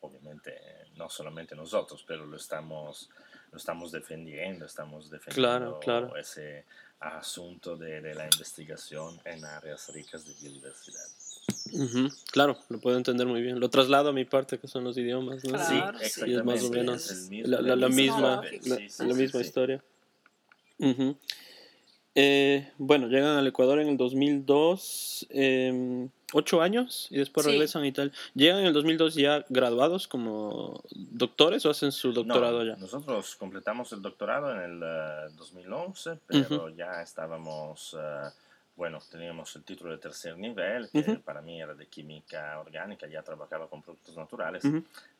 [0.00, 0.54] obviamente
[0.96, 3.10] no solamente nosotros, pero lo estamos
[3.50, 6.64] lo estamos defendiendo, estamos defendiendo ese
[7.00, 11.06] asunto de, de, la investigación en áreas ricas de biodiversidad.
[12.30, 13.58] Claro, lo puedo entender muy bien.
[13.58, 15.58] Lo traslado a mi parte, que son los idiomas, ¿no?
[15.58, 16.38] sí, exactamente.
[16.38, 18.42] es más o menos la, la, misma,
[18.98, 19.82] la, misma historia.
[22.14, 25.26] eh, bueno, llegan al Ecuador en el 2002.
[25.30, 28.12] Eh, ocho años y después regresan y tal.
[28.34, 32.76] ¿Llegan en el 2002 ya graduados como doctores o hacen su doctorado ya?
[32.76, 38.30] Nosotros completamos el doctorado en el 2011, eh, pero ya estábamos, uh,
[38.76, 43.22] bueno, teníamos el título de tercer nivel, que para mí era de química orgánica, ya
[43.22, 44.62] trabajaba con productos naturales,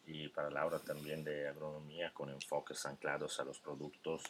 [0.07, 4.23] y para Laura también de agronomía con enfoques anclados a los productos,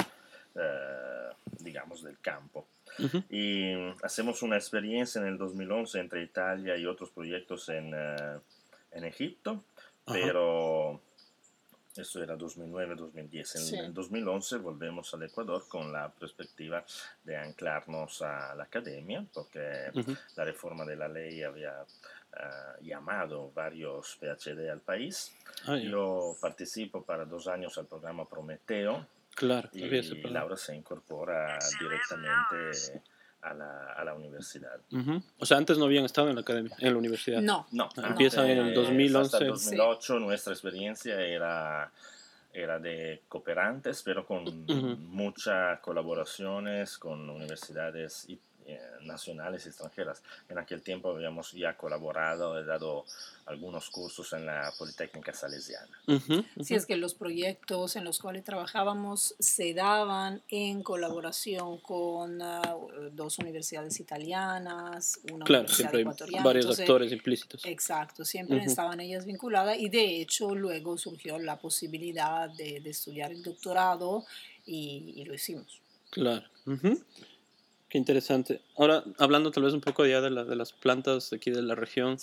[0.55, 2.67] uh, digamos, del campo.
[3.31, 8.39] Y hacemos una experiencia en el 2011 entre Italia y otros proyectos en, eh,
[8.93, 9.63] en Egipto,
[10.05, 11.01] pero
[11.97, 13.75] Eso era 2009-2010.
[13.79, 16.85] En el 2011 volvemos al Ecuador con la perspectiva
[17.25, 19.91] de anclarnos a la academia, porque
[20.37, 25.33] la reforma de la ley había uh, llamado varios PhD al país.
[25.67, 29.07] Ah, Yo participo para dos años al programa Prometeo.
[29.35, 29.89] Claro, y
[30.29, 33.03] Laura se incorpora directamente
[33.43, 34.81] a la, a la universidad.
[35.39, 37.41] O sea, antes no habían estado en la academia, en la universidad.
[37.41, 37.67] No.
[37.73, 37.89] No.
[37.97, 39.37] Ah, empiezan en el 2011.
[39.37, 41.91] Hasta 2008 nuestra experiencia era,
[42.53, 44.67] era de cooperantes, pero con
[45.09, 48.39] muchas colaboraciones con universidades eh,
[49.03, 50.23] nacionales y extranjeras.
[50.49, 53.05] En aquel tiempo habíamos ya colaborado, he dado
[53.47, 55.89] algunos cursos en la Politécnica Salesiana.
[56.63, 62.77] Sí, es que los proyectos en los cuales trabajábamos se daban en colaboración con ah,
[63.13, 66.45] dos universidades italianas, una claro, universidad ecuatoriana.
[66.45, 67.65] Varios actores implícitos.
[67.65, 73.33] Exacto, siempre estaban ellas vinculadas y de hecho luego surgió la posibilidad de, de estudiar
[73.33, 74.25] el doctorado
[74.65, 75.81] y, y, lo hicimos.
[76.11, 76.47] Claro.
[77.91, 78.61] Qué interesante.
[78.77, 81.75] Ahora, hablando tal vez un poco ya de, la, de las plantas aquí de la
[81.75, 82.19] región,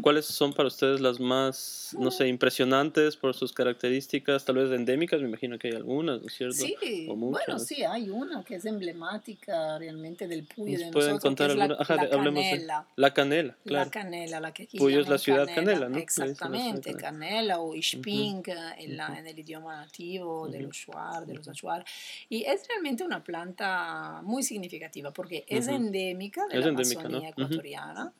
[0.00, 5.20] ¿cuáles son para ustedes las más, no sé, impresionantes por sus características, tal vez endémicas?
[5.20, 6.54] Me imagino que hay algunas, ¿no es cierto?
[6.54, 11.66] Sí, bueno, sí, hay una que es emblemática realmente del Puyo de pueden contar alguna?
[11.66, 12.86] La, canela.
[12.94, 13.84] la canela, claro.
[13.86, 15.98] La canela, la que aquí Puyo es la ciudad canela, ¿no?
[15.98, 18.44] Exactamente, canela o Ishping
[18.78, 21.84] en, la, en, el idioma nativo de los Shuar, de los Achuar.
[22.28, 28.12] Y es realmente una planta muy significativa porque es endémica de la Amazonía ecuatoriana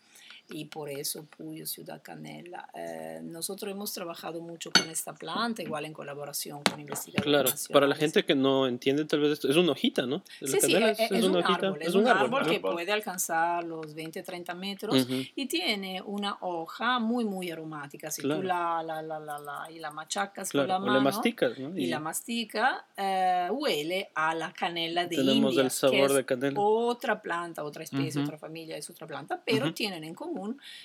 [0.51, 2.69] y por eso Puyo, Ciudad Canela.
[2.75, 7.25] Eh, nosotros hemos trabajado mucho con esta planta, igual en colaboración con investigadores.
[7.25, 10.23] Claro, para la gente que no entiende tal vez esto, es una hojita, ¿no?
[10.41, 14.55] sí, sí, es, es, un árbol, es, un, árbol, que puede alcanzar los 20, 30
[14.55, 18.11] metros y tiene una hoja muy, muy aromática.
[18.11, 21.77] Si tú la, la, la, la, y la machacas con la mano la masticas, ¿no?
[21.77, 26.59] y, la mastica, eh, huele a la canela de Tenemos el sabor de canela.
[26.59, 30.38] Otra planta, otra especie, otra familia, es otra planta, pero tienen en común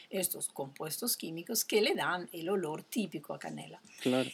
[0.09, 3.79] estos compuestos químicos que le dan el olor típico a canela.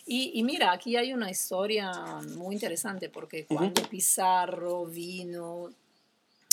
[0.05, 1.91] Y, mira, aquí hay una historia
[2.35, 5.69] muy interesante porque cuando Pizarro vino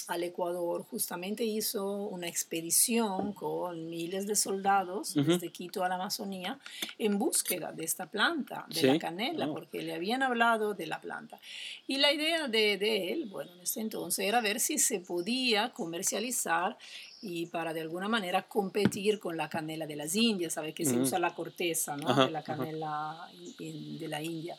[0.08, 6.60] al Ecuador, justamente hizo una expedición con miles de soldados desde Quito a la Amazonía
[6.98, 9.54] en búsqueda de esta planta, de la canela, oh.
[9.54, 11.40] porque le habían hablado de la planta.
[11.86, 15.72] Y la idea de, de, él, bueno, en ese entonces era ver si se podía
[15.72, 16.78] comercializar
[17.26, 20.74] y para de alguna manera competir con la canela de las Indias, ¿sabes?
[20.74, 22.14] Que se usa la corteza, ¿no?
[22.24, 24.56] de la canela de la India.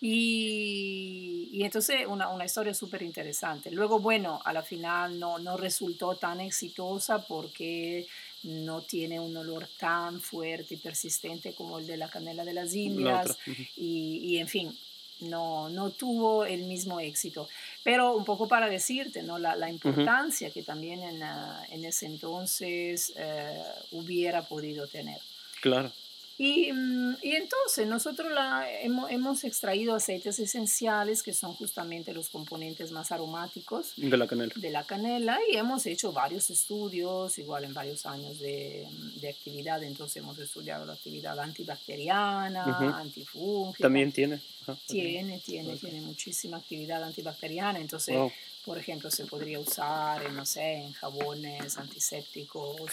[0.00, 3.72] y, y, entonces una, una historia súper interesante.
[3.72, 8.06] Luego, bueno, a la final no, no resultó tan exitosa porque
[8.44, 12.74] no tiene un olor tan fuerte y persistente como el de la canela de las
[12.74, 13.36] Indias.
[13.76, 14.78] y, y en fin,
[15.20, 17.48] no, no tuvo el mismo éxito.
[17.84, 19.38] Pero un poco para decirte, ¿no?
[19.38, 21.22] La, la importancia que también en,
[21.70, 25.18] en ese entonces eh, hubiera podido tener.
[25.60, 25.92] Claro.
[26.36, 32.28] Y, mm, y, entonces nosotros la, hemos, hemos, extraído aceites esenciales que son justamente los
[32.28, 34.52] componentes más aromáticos de la canela.
[34.56, 38.86] De la canela y hemos hecho varios estudios, igual en varios años de,
[39.20, 39.82] de actividad.
[39.84, 43.84] Entonces hemos estudiado la actividad antibacteriana, antifúngica.
[43.84, 44.40] También tiene.
[44.86, 47.78] tiene, tiene, tiene muchísima actividad antibacteriana.
[47.78, 48.16] Entonces,
[48.64, 52.90] por ejemplo, se podría usar, no sé, en jabones antisépticos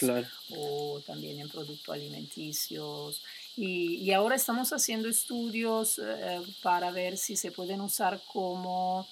[0.50, 3.22] o también en productos alimenticios.
[3.56, 9.08] Y, y ahora estamos haciendo estudios eh, para ver si se pueden usar como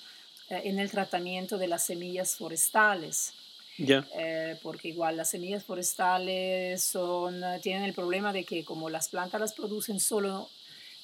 [0.51, 3.33] eh, en el tratamiento de las semillas forestales.
[3.79, 9.09] ya Eh, porque igual las semillas forestales son, tienen el problema de que como las
[9.09, 10.51] plantas las producen solo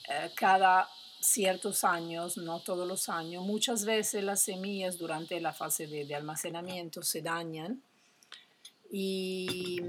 [0.09, 0.89] eh, cada
[1.27, 7.03] ciertos años, no todos los años, muchas veces las semillas durante la fase de, almacenamiento
[7.03, 7.83] se dañan
[8.91, 9.81] y,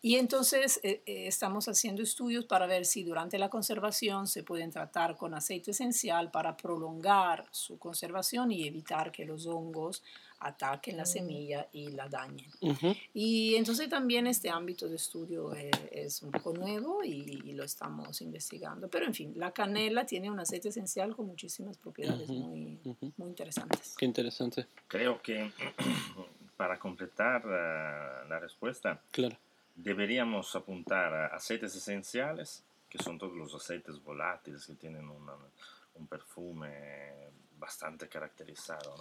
[0.00, 4.70] y entonces eh, eh, estamos haciendo estudios para ver si durante la conservación se pueden
[4.70, 10.02] tratar con aceite esencial para prolongar su conservación y evitar que los hongos
[10.42, 12.50] ataquen la semilla y la dañen.
[13.14, 17.64] Y entonces también este ámbito de estudio es, es un poco nuevo y, y, lo
[17.64, 18.88] estamos investigando.
[18.88, 22.78] Pero en fin, la canela tiene un aceite esencial con muchísimas propiedades muy,
[23.16, 23.94] muy interesantes.
[23.96, 24.66] Qué interesante.
[24.88, 25.52] Creo que
[26.56, 29.36] para completar uh, la respuesta, claro.
[29.76, 35.34] deberíamos apuntar a aceites esenciales, que son todos los aceites volátiles que tienen una,
[35.94, 37.30] un perfume
[37.62, 38.96] bastante caracterizado.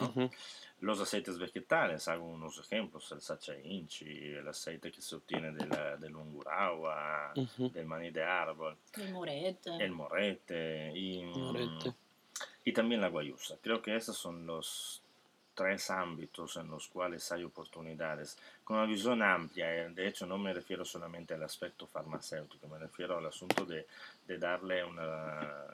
[0.82, 5.66] Los aceites vegetales, hago unos ejemplos, el sacha inchi, el aceite que se obtiene de
[5.66, 8.78] la, del unguragua, del maní de árbol.
[8.96, 9.72] El morete.
[9.80, 11.94] El morete y, morete.
[12.64, 13.58] y también la guayusa.
[13.62, 15.02] Creo que esos son los
[15.56, 20.38] tres ámbitos en los cuales hay oportunidades, con una visión amplia, eh, de hecho no
[20.38, 23.86] me refiero solamente al aspecto farmacéutico, me refiero al asunto de,
[24.26, 25.68] de darle una,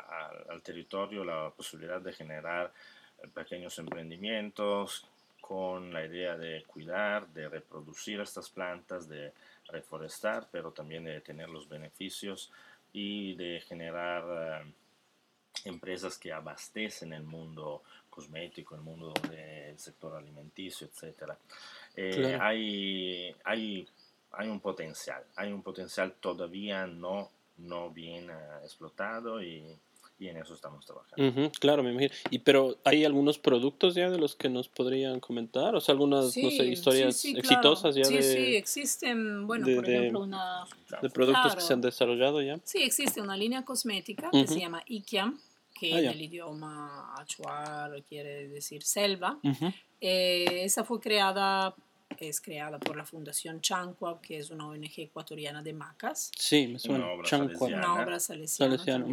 [0.00, 2.72] al territorio la posibilidad de generar
[3.22, 5.06] eh, pequeños emprendimientos
[5.40, 9.32] con la idea de cuidar, de reproducir estas plantas, de
[9.68, 12.50] reforestar, pero también de tener los beneficios
[12.92, 14.72] y de generar eh,
[15.64, 21.32] empresas que abastecen el mundo cosmético, el mundo del sector alimenticio, etc.
[21.96, 23.88] Eh, hay, hay,
[24.32, 28.30] hay un potencial, hay un potencial todavía no, no bien
[28.62, 29.78] explotado y
[30.18, 31.50] y en eso estamos trabajando.
[31.60, 32.14] claro, me imagino.
[32.30, 36.24] Y pero hay algunos productos ya de los que nos podrían comentar, o sea, algunas
[36.36, 40.64] no sé, historias exitosas ya sí, de Sí, existen, bueno, por ejemplo, una
[41.02, 42.58] de productos que se han desarrollado ya.
[42.64, 45.38] Sí, existe una línea cosmética que se llama Ikiam,
[45.78, 49.38] que ah, en el idioma achuar quiere decir selva.
[50.00, 51.74] Eh, esa fue creada
[52.18, 56.30] es creada por la Fundación Chanqua, que es una ONG ecuatoriana de macas.
[56.38, 57.04] Sí, me suena.
[57.04, 59.06] Una obra Una obra salesiana.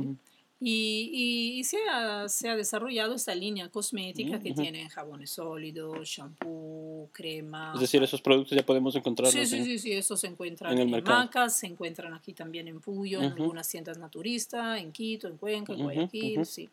[0.63, 7.09] Y, y se, ha, se, ha, desarrollado esta línea cosmética que tiene jabones sólidos, shampoo,
[7.11, 7.71] crema.
[7.73, 9.33] Es decir, esos productos ya podemos encontrarlos.
[9.33, 12.79] Sí, sí, sí, sí, esos se encuentran en, el Macas, se encuentran aquí también en
[12.79, 16.69] Puyo, en algunas tiendas naturistas, en Quito, en Cuenca, en Guayaquil, sí.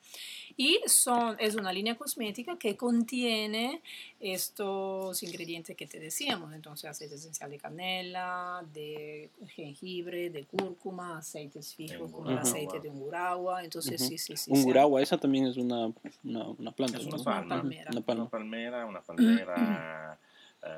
[0.58, 3.80] Y son, es una línea cosmética que contiene
[4.20, 11.74] estos ingredientes que te decíamos, entonces aceite esencial de canela, de jengibre, de cúrcuma, aceites
[11.74, 14.50] fijos como el aceite de unguragua, entonces sí, sí, sí.
[14.50, 15.92] Unguragua, esa también es una,
[16.24, 16.98] una, planta.
[16.98, 17.90] Es una, palmera.
[17.92, 20.18] Una, palmera, una palmera
[20.62, 20.68] eh,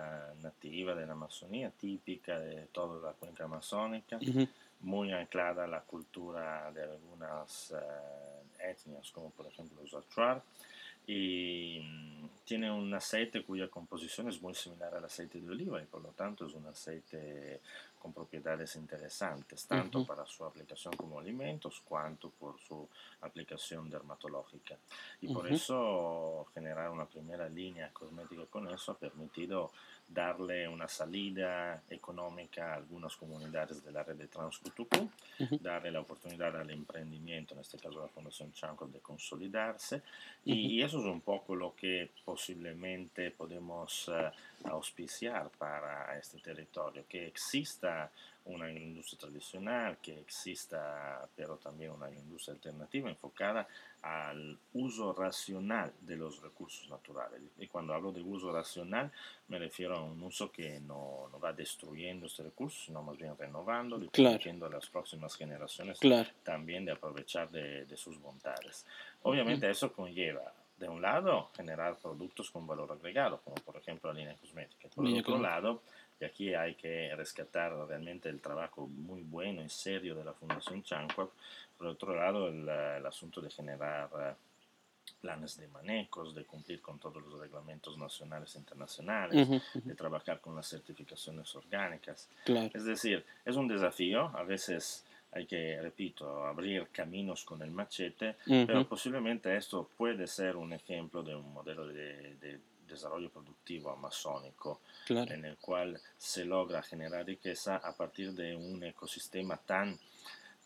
[0.42, 4.18] nativa de la Amazonía, típica de toda la cuenca amazónica,
[4.80, 10.42] muy anclada a la cultura de algunas eh, etnias, como por ejemplo los Achuar
[11.10, 15.86] y mm, tiene un aceite cuya composición es muy similar al aceite de oliva y
[15.86, 17.60] por lo tanto es un aceite
[17.98, 22.88] con propiedades interesantes, tanto para su aplicación como alimentos, cuanto por su
[23.20, 24.76] aplicación dermatológica.
[25.20, 29.72] Y por eso generar una primera línea cosmética con eso ha permitido
[30.12, 35.08] darle una salida económica a algunas comunidades de la red de Transcutucu,
[35.60, 40.02] darle la oportunidad al emprendimiento, en este caso la Fundación Chanco, de consolidarse.
[40.44, 47.26] y, eso es un poco lo que posiblemente podemos uh, auspiciar para este territorio, que
[47.26, 48.10] exista
[48.46, 53.66] una industria tradicional, que exista pero también una industria alternativa enfocada
[54.02, 57.42] al uso racional de los recursos naturales.
[57.58, 59.10] Y cuando hablo de uso racional
[59.48, 63.36] me refiero a un uso que no, no va destruyendo este recurso, sino más bien
[63.36, 65.98] renovándolo y permitiendo a las próximas generaciones
[66.42, 68.86] también de aprovechar de, de sus bondades.
[69.22, 74.18] Obviamente eso conlleva de un lado, generar productos con valor agregado, como por ejemplo la
[74.18, 74.88] línea cosmética.
[74.88, 75.82] Por otro lado,
[76.20, 80.82] y aquí hay que rescatar realmente el trabajo muy bueno y serio de la Fundación
[80.82, 81.30] Chanquap,
[81.78, 84.34] por otro lado, el, el asunto de generar eh,
[85.20, 90.54] planes de manejos, de cumplir con todos los reglamentos nacionales e internacionales, de trabajar con
[90.56, 92.28] las certificaciones orgánicas.
[92.74, 98.36] Es decir, es un desafío, a veces hay que, repito, abrir caminos con el machete,
[98.44, 102.58] pero posiblemente esto puede ser un ejemplo de un modelo de,
[102.90, 109.56] desarrollo productivo amazónico en el cual se logra generar riqueza a partir de un ecosistema
[109.56, 109.98] tan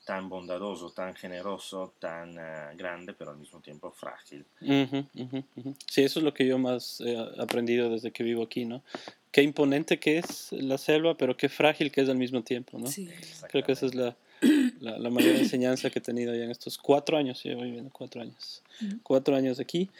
[0.04, 4.44] tan bondadoso, tan generoso, tan eh, grande, pero al mismo tiempo frágil.
[4.60, 8.82] Sí, eso es lo que yo más he aprendido desde que vivo aquí, ¿no?
[9.30, 12.87] Qué imponente que es la selva, pero qué frágil que es al mismo tiempo, ¿no?
[12.87, 13.08] Sí.
[13.48, 14.14] Creo que esa es la,
[14.80, 18.62] la, mayor enseñanza que he tenido ya en estos cuatro años, llevo viviendo cuatro años,
[19.02, 19.90] cuatro años aquí.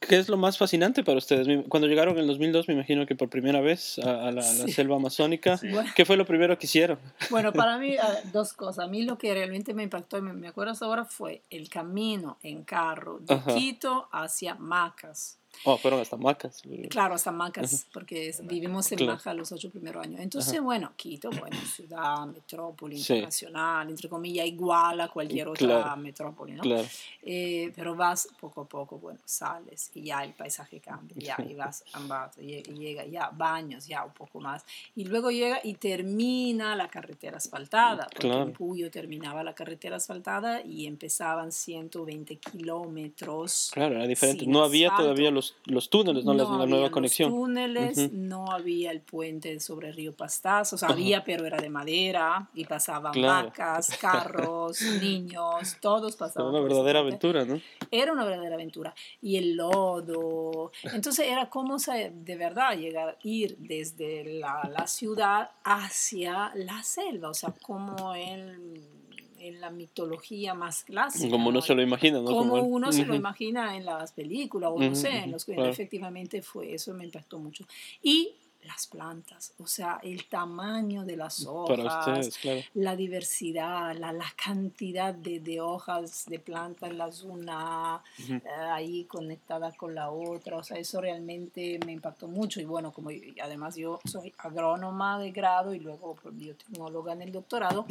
[0.00, 1.46] ¿Qué es lo más fascinante para ustedes?
[1.68, 5.60] Cuando llegaron en el 2002, me imagino que por primera vez a, la, selva amazónica,
[5.94, 6.98] ¿qué fue lo primero que hicieron?
[7.28, 7.96] Bueno, para mí,
[8.32, 8.86] dos cosas.
[8.86, 12.38] A mí lo que realmente me impactó, y me, acuerdo hasta ahora, fue el camino
[12.42, 16.62] en carro de Quito hacia Macas Oh, fueron hasta Macas.
[16.88, 20.20] Claro, hasta Macas, porque vivimos en Maca los ocho primeros años.
[20.20, 26.62] Entonces, bueno, Quito, bueno, ciudad, metrópoli internacional, entre comillas, igual a cualquier otra metrópoli, ¿no?
[26.62, 26.88] Claro.
[27.22, 31.54] Eh, pero vas poco a poco, bueno, sales y ya el paisaje cambia, ya, y
[31.54, 34.64] vas andando, y llega ya baños, ya un poco más.
[34.96, 40.62] Y luego llega y termina la carretera asfaltada, porque en Puyo terminaba la carretera asfaltada
[40.62, 43.70] y empezaban 120 kilómetros.
[43.74, 44.46] Claro, era diferente.
[44.46, 47.30] No había todavía los los, túneles, no, la nueva conexión.
[47.30, 51.58] Los túneles, no había el puente sobre el río Pastazo, o sea, había, pero era
[51.58, 56.52] de madera y pasaban vacas, carros, niños, todos pasaban.
[56.52, 57.60] Era una verdadera aventura, ¿no?
[57.90, 58.94] Era una verdadera aventura.
[59.20, 60.72] Y el lodo.
[60.92, 67.34] Entonces era como de verdad llegar, ir desde la, la ciudad hacia la selva, o
[67.34, 68.99] sea, como el
[69.40, 71.30] en la mitología más clásica.
[71.30, 72.26] Como uno se lo imagina, ¿no?
[72.26, 76.42] Como, uno se lo imagina en las películas, o no sé, en los que efectivamente
[76.42, 77.64] fue, eso me impactó mucho.
[78.02, 78.34] Y
[78.64, 82.38] las plantas, o sea, el tamaño de las hojas,
[82.74, 88.42] la diversidad, la, la cantidad de, de, hojas de plantas, las una eh,
[88.72, 92.60] ahí conectada con la otra, o sea, eso realmente me impactó mucho.
[92.60, 93.10] Y bueno, como
[93.42, 97.86] además yo soy agrónoma de grado y luego biotecnóloga en el doctorado,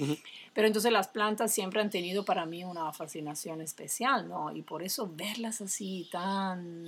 [0.53, 4.55] pero entonces las plantas siempre han tenido para mí una fascinación especial, ¿no?
[4.55, 6.85] Y por eso verlas así tan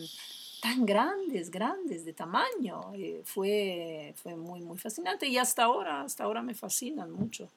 [0.61, 2.93] tan grandes, grandes de tamaño.
[2.93, 7.49] Eh, fue, fue muy, muy fascinante y hasta ahora, hasta ahora me fascinan mucho.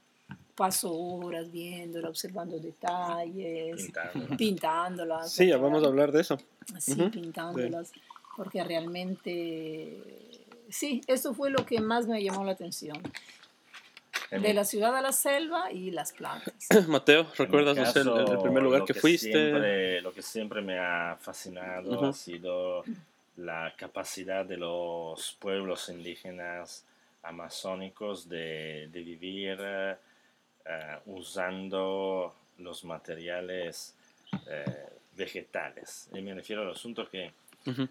[0.54, 3.92] Paso horas viéndola, observando detalles,
[4.38, 5.32] pintándolas.
[5.32, 6.38] Sí, ya vamos a hablar de eso.
[6.78, 7.92] Sí, pintándolas,
[8.36, 10.00] porque realmente,
[10.70, 12.96] sí, eso fue lo que más me llamó la atención.
[14.30, 16.54] De la ciudad a la selva y las plantas.
[16.88, 18.10] Mateo, ¿recuerdas el,
[18.42, 20.00] primer lugar que, fuiste?
[20.00, 22.84] lo que siempre me ha fascinado ha sido
[23.36, 26.84] la capacidad de los pueblos indígenas
[27.22, 33.94] amazónicos de, vivir eh, usando los materiales
[34.46, 36.08] eh, vegetales.
[36.12, 37.32] Y me refiero al asunto que
[37.66, 37.88] eh,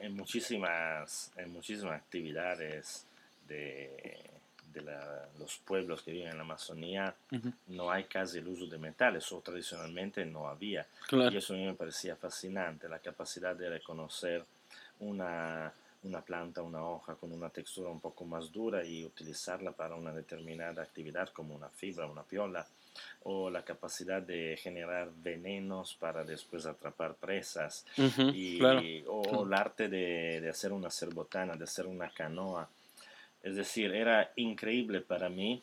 [0.00, 3.06] en, muchísimas, en muchísimas actividades
[3.46, 4.37] de
[4.72, 4.82] de
[5.38, 7.14] los pueblos que viven en la Amazonía
[7.68, 10.86] no hay casi el uso de metales, o tradicionalmente no había.
[11.10, 14.44] Y eso a mí me parecía fascinante, la capacidad de reconocer
[15.00, 19.94] una, una planta, una hoja con una textura un poco más dura y utilizarla para
[19.94, 22.66] una determinada actividad como una fibra, una piola,
[23.24, 27.86] o la capacidad de generar venenos para después atrapar presas,
[28.34, 28.60] y,
[29.06, 32.68] o el arte de, de, hacer una cerbotana, de hacer una canoa
[33.42, 35.62] es decir, era increíble para mí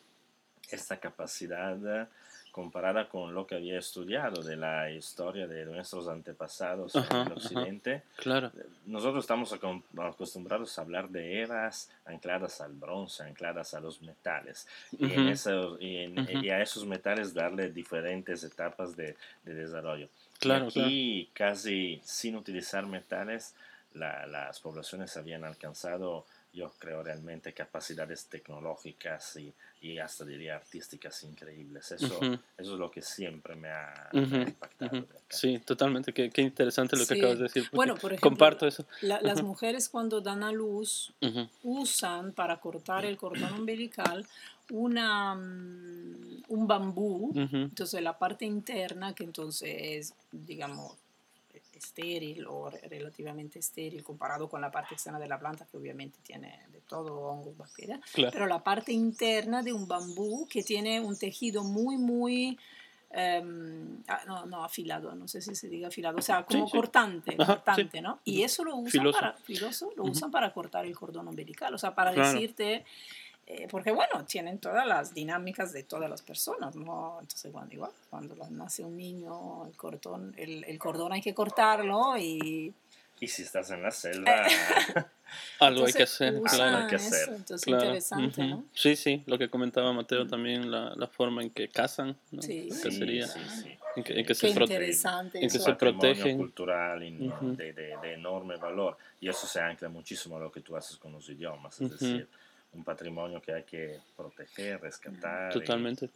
[0.70, 2.06] esta capacidad eh,
[2.56, 8.02] comparada con lo que había estudiado de la historia de nuestros antepasados en el occidente.
[8.16, 8.50] Claro.
[8.86, 9.54] Nosotros estamos
[9.98, 14.66] acostumbrados a hablar de eras ancladas al bronce, ancladas a los metales,
[14.98, 15.12] y,
[16.48, 20.08] a esos metales darle diferentes etapas de, desarrollo.
[20.38, 23.54] Claro, y casi sin utilizar metales,
[23.92, 26.24] las poblaciones habían alcanzado
[26.56, 29.52] yo creo realmente capacidades tecnológicas y,
[29.82, 31.92] y hasta diría artísticas increíbles.
[31.92, 35.06] Eso, eso es lo que siempre me ha, impactado.
[35.28, 36.14] Sí, totalmente.
[36.14, 37.68] Qué, qué interesante lo que acabas de decir.
[37.72, 38.86] Bueno, por ejemplo, comparto eso.
[39.02, 41.12] las mujeres cuando dan a luz
[41.62, 44.26] usan para cortar el cordón umbilical
[44.70, 50.96] una, mm, un bambú, entonces la parte interna que entonces es, digamos,
[51.78, 56.66] estéril o relativamente estéril comparado con la parte externa de la planta que obviamente tiene
[56.72, 61.64] de todo, hongos, bacterias, pero la parte interna de un bambú que tiene un tejido
[61.64, 62.58] muy, muy...
[63.08, 67.36] Em, ah, no, no, afilado, no sé si se diga afilado, o sea, como cortante,
[67.36, 68.20] cortante, ¿no?
[68.24, 71.94] Y eso lo usan, Para, filoso, lo usan para cortar el cordón umbilical, o sea,
[71.94, 72.84] para decirte
[73.48, 77.18] eh, porque bueno, tienen todas las dinámicas de todas las personas, ¿no?
[77.20, 82.16] Entonces, bueno, igual, cuando nace un niño, el cordón, el, el cordón hay que cortarlo
[82.18, 82.74] y...
[83.20, 84.46] Y si estás en la selva...
[85.60, 86.78] algo hay que hacer, claro.
[86.78, 87.28] Hay que hacer.
[87.34, 88.64] entonces, interesante, ¿no?
[88.74, 92.42] Sí, sí, lo que comentaba Mateo también, la, la forma en que cazan, ¿no?
[92.42, 92.88] Sí, sí,
[93.94, 96.36] En que, en que se, interesante en que se protegen.
[96.36, 98.98] cultural de, de, de, enorme valor.
[99.20, 102.28] Y eso se ancla muchísimo a lo que tú haces con los idiomas, es decir
[102.72, 106.10] un patrimonio que hay que proteger, rescatar Totalmente.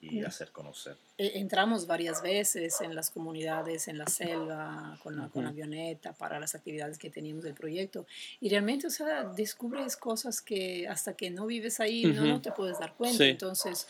[0.00, 0.96] Y, hacer conocer.
[1.16, 6.12] E, entramos varias veces en las comunidades, en la selva, con la, con la avioneta,
[6.12, 8.06] para las actividades que teníamos del proyecto.
[8.40, 12.50] Y realmente, o sea, descubres cosas que hasta que no vives ahí no, no te
[12.50, 13.24] puedes dar cuenta.
[13.24, 13.86] Entonces,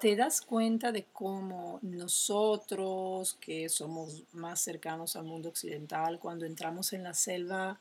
[0.00, 6.92] te das cuenta de cómo nosotros, que somos más cercanos al mundo occidental, cuando entramos
[6.92, 7.78] en la selva,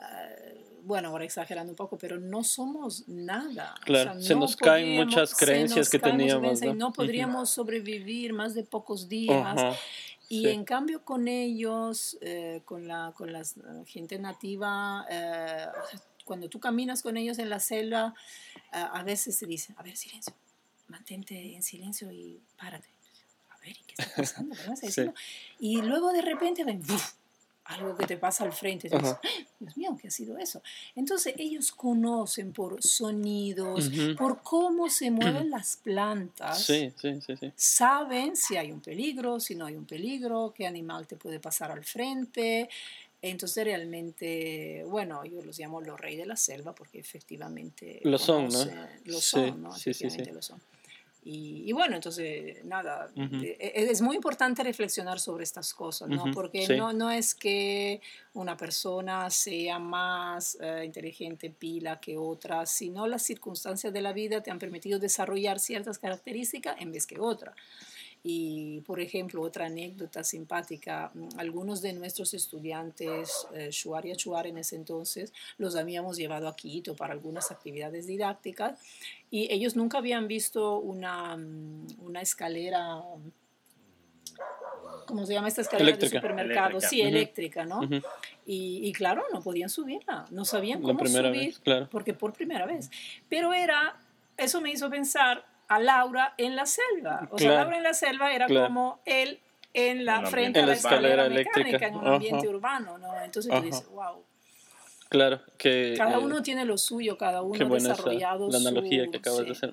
[0.00, 3.74] eh, bueno, ahora exagerando un poco, pero no somos nada.
[3.84, 6.62] Claro, se nos caen muchas creencias que teníamos.
[6.62, 6.74] ¿no?
[6.74, 9.76] no podríamos sobrevivir más de pocos días.
[10.30, 13.42] Y en cambio con ellos, eh, con, la, con la
[13.86, 15.66] gente nativa, eh,
[16.24, 18.14] cuando tú caminas con ellos en la selva,
[18.70, 20.34] a veces se dice, a ver, silencio,
[20.88, 22.88] mantente en silencio y párate.
[23.50, 24.54] A ver, ¿qué está pasando?
[25.58, 26.82] Y luego de repente ven,
[27.68, 28.88] algo que te pasa al frente.
[28.88, 29.20] Dices, ¡Ah!
[29.60, 30.62] Dios mío, ¿qué ha sido eso?
[30.94, 36.64] Entonces ellos conocen por sonidos, por cómo se mueven las plantas.
[36.64, 40.66] Sí, sí, sí, sí, Saben si hay un peligro, si no hay un peligro, qué
[40.66, 42.68] animal te puede pasar al frente.
[43.20, 48.48] Entonces realmente, bueno, yo los llamo los reyes de la selva porque efectivamente lo son,
[48.48, 48.64] ¿no?
[49.04, 49.74] Lo son, ¿no?
[49.74, 50.24] Sí, sí, sí.
[50.24, 50.60] lo son.
[51.30, 56.24] Y, bueno, entonces, nada, e, e, es muy importante reflexionar sobre estas cosas, ¿no?
[56.32, 58.00] Porque no, no es que
[58.32, 64.42] una persona sea más eh, inteligente, pila que otra, sino las circunstancias de la vida
[64.42, 67.54] te han permitido desarrollar ciertas características en vez que otra.
[68.22, 74.46] Y, por ejemplo, otra anécdota simpática, mm, algunos de nuestros estudiantes, eh, Shuar y Achuar
[74.46, 78.78] en ese entonces, los habíamos llevado a Quito para algunas actividades didácticas
[79.30, 83.02] y ellos nunca habían visto una, mm, una escalera
[85.08, 86.80] ¿cómo se llama esta escalera de supermercado?
[86.80, 87.80] Sí, eléctrica, ¿no?
[88.46, 91.88] y, y, claro, no podían subirla, no sabían cómo subir, claro.
[91.90, 92.90] porque por primera vez.
[93.28, 93.96] Pero era,
[94.36, 97.28] eso me hizo pensar, a Laura en la selva.
[97.30, 99.40] O sea, Laura en la selva era como él
[99.74, 103.20] en la frente de la escalera, eléctrica en un ambiente urbano, ¿no?
[103.22, 104.24] Entonces tú dices, wow.
[105.08, 105.94] Claro, que...
[105.96, 109.52] Cada eh, uno tiene lo suyo, cada uno ha desarrollado La analogía que acabas de
[109.52, 109.72] hacer.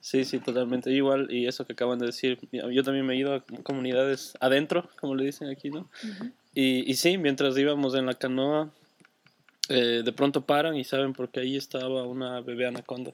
[0.00, 0.90] Sí, sí, totalmente.
[0.90, 4.88] Igual, y eso que acaban de decir, yo también me he ido a comunidades adentro,
[5.00, 5.88] como le dicen aquí, ¿no?
[6.54, 8.70] y, y sí, mientras íbamos en la canoa,
[9.68, 13.12] eh, de pronto paran y saben porque ahí estaba una bebé anaconda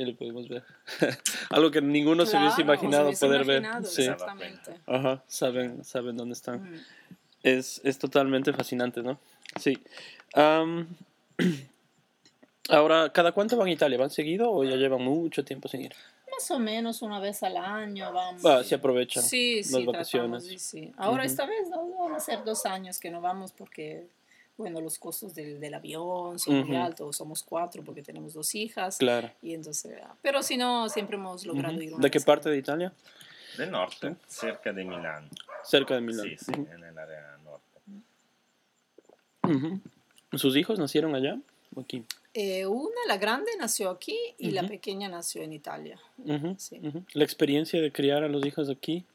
[0.00, 0.64] y lo podemos ver.
[1.50, 3.64] Algo que ninguno se hubiese imaginado poder ver.
[3.84, 4.02] Sí.
[4.02, 4.74] Exactamente.
[4.86, 6.62] Ajá, saben, saben dónde están.
[6.62, 6.80] Mm.
[7.42, 9.18] Es, es, totalmente fascinante, ¿no?
[9.58, 9.78] Sí.
[12.68, 13.98] ahora, ¿cada cuánto van a Italia?
[13.98, 15.94] ¿Van seguido o ya llevan mucho tiempo sin ir?
[16.30, 18.44] Más o menos una vez al año vamos.
[18.44, 20.62] Ah, se aprovechan sí, las sí, vacaciones.
[20.62, 24.06] sí, Ahora esta vez van a ser dos años que no vamos porque
[24.60, 28.98] bueno, los costos del, del avión son muy altos, somos cuatro porque tenemos dos hijas.
[28.98, 29.30] Claro.
[29.40, 31.94] Y entonces, ah, pero si no, siempre hemos logrado ir.
[31.96, 32.92] ¿De qué parte de Italia?
[33.56, 35.30] Del norte, cerca de Milán.
[35.64, 36.26] Cerca de Milán.
[36.26, 37.80] Sí, sí, en el área norte.
[40.34, 41.38] ¿Sus hijos nacieron allá
[41.74, 42.04] o aquí?
[42.34, 45.98] Eh, una, la grande, nació aquí y la pequeña nació en Italia.
[46.58, 46.80] Sí.
[47.14, 49.06] ¿La experiencia de criar a los hijos aquí?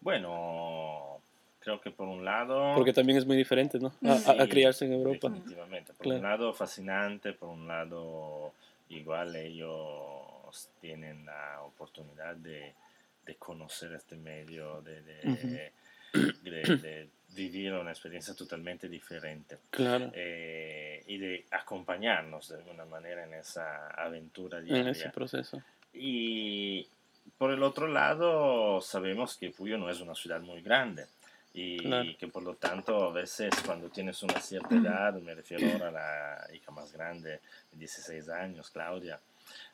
[0.00, 1.19] Bueno,
[1.70, 2.74] creo que por un lado...
[2.74, 3.92] Porque también es muy diferente, ¿no?
[4.04, 5.28] A, criarse en Europa.
[5.28, 5.92] Definitivamente.
[5.94, 8.52] Por un lado fascinante, por un lado
[8.88, 12.74] igual ellos tienen la oportunidad de,
[13.24, 15.72] de conocer este medio, de, de,
[16.42, 19.58] de, vivir una experiencia totalmente diferente.
[19.70, 20.10] Claro.
[20.12, 24.82] Eh, y de acompañarnos de alguna manera en esa aventura diaria.
[24.82, 25.62] En ese proceso.
[25.94, 26.88] Y
[27.38, 31.06] por el otro lado, sabemos que Puyo no es una ciudad muy grande
[31.52, 35.88] y que por lo tanto a veces cuando tienes una cierta edad, me refiero ahora
[35.88, 37.40] a la hija más grande,
[37.72, 39.20] de 16 años, Claudia,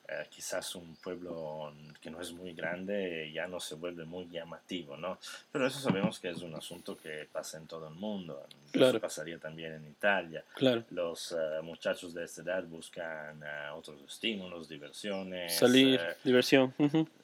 [0.09, 4.95] eh, quizás un pueblo que no es muy grande ya no se vuelve muy llamativo,
[4.95, 5.19] ¿no?
[5.51, 8.45] Pero eso sabemos que es un asunto que pasa en todo el mundo.
[8.71, 8.91] Claro.
[8.91, 10.45] Eso pasaría también en Italia.
[10.55, 10.85] Claro.
[10.91, 15.57] Los eh, muchachos de esta edad buscan eh, otros estímulos, diversiones.
[15.57, 16.73] Salir, diversión.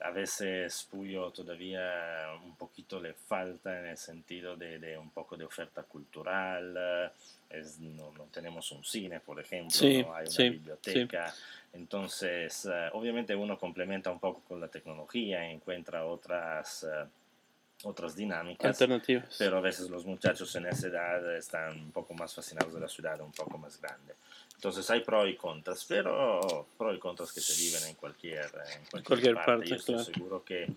[0.02, 5.38] A veces Puyo todavía un poquito le falta en el sentido de, de un poco
[5.38, 7.12] de oferta cultural.
[7.54, 11.34] Es, no, no, tenemos un cine, por ejemplo, no hay una biblioteca.
[11.72, 18.66] Entonces, eh, obviamente uno complementa un poco con la tecnología, encuentra otras, uh, otras dinámicas.
[18.66, 19.36] Alternativas.
[19.38, 22.88] Pero a veces los muchachos en esa edad están un poco más fascinados de la
[22.88, 24.14] ciudad, un poco más grande.
[24.56, 28.50] Entonces hay pros y contras, pero pros y contras que se viven en cualquier,
[28.94, 29.66] en cualquier, parte.
[29.68, 30.68] Yo estoy seguro que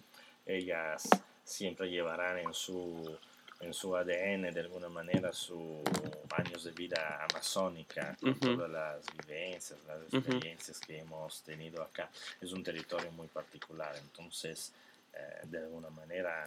[0.44, 1.08] ellas
[1.44, 3.16] siempre llevarán en su
[3.60, 5.80] en su ADN de alguna manera sus
[6.36, 12.10] años de vida amazónica, con todas las vivencias, las experiencias que hemos tenido acá.
[12.40, 14.72] Es un territorio muy particular, entonces
[15.14, 16.46] eh, de alguna manera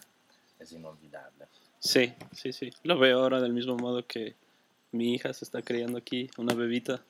[0.60, 1.45] es inolvidable.
[1.80, 2.72] Sí, sí, sí.
[2.84, 4.36] Lo veo ahora del mismo modo que
[4.91, 7.01] mi hija se está criando aquí, una bebita,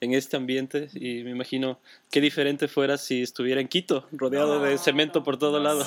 [0.00, 1.78] en este ambiente y me imagino
[2.10, 5.86] qué diferente fuera si estuviera en Quito, rodeado de cemento por todo lado,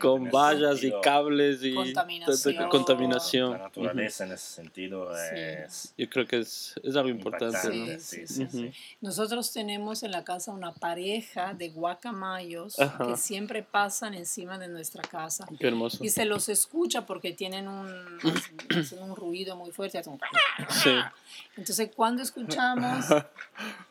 [0.00, 1.74] con vallas y cables y
[2.70, 3.52] contaminación.
[3.52, 5.94] La naturaleza en ese sentido es...
[5.96, 7.98] Yo creo que es, es algo importante.
[9.00, 15.02] Nosotros tenemos en la casa una pareja de guacamayos que siempre pasan encima de nuestra
[15.02, 15.46] casa.
[15.58, 16.02] Qué hermoso.
[16.02, 17.88] Y se los escucha porque tienen un,
[18.98, 20.02] un ruido muy fuerte.
[20.02, 20.94] Sí.
[21.56, 23.04] Entonces cuando escuchamos,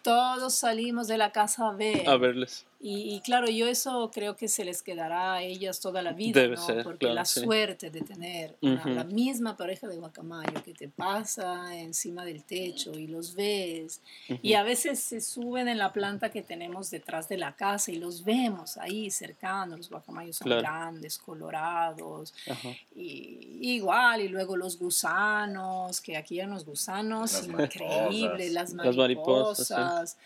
[0.02, 2.10] todos salimos de la casa a ver.
[2.10, 2.66] A verles.
[2.82, 6.56] Y, claro, yo eso creo que se les quedará a ellas toda la vida, Debe
[6.56, 12.24] Ser, Porque la suerte de tener la misma pareja de guacamayo que te pasa encima
[12.24, 14.00] del techo y los ves.
[14.42, 17.96] Y a veces se suben en la planta que tenemos detrás de la casa y
[17.96, 19.80] los vemos ahí cercanos.
[19.80, 22.34] Los guacamayos son grandes, colorados.
[22.96, 30.18] Y, igual, y luego los gusanos, que aquí hay unos gusanos increíbles, las mariposas.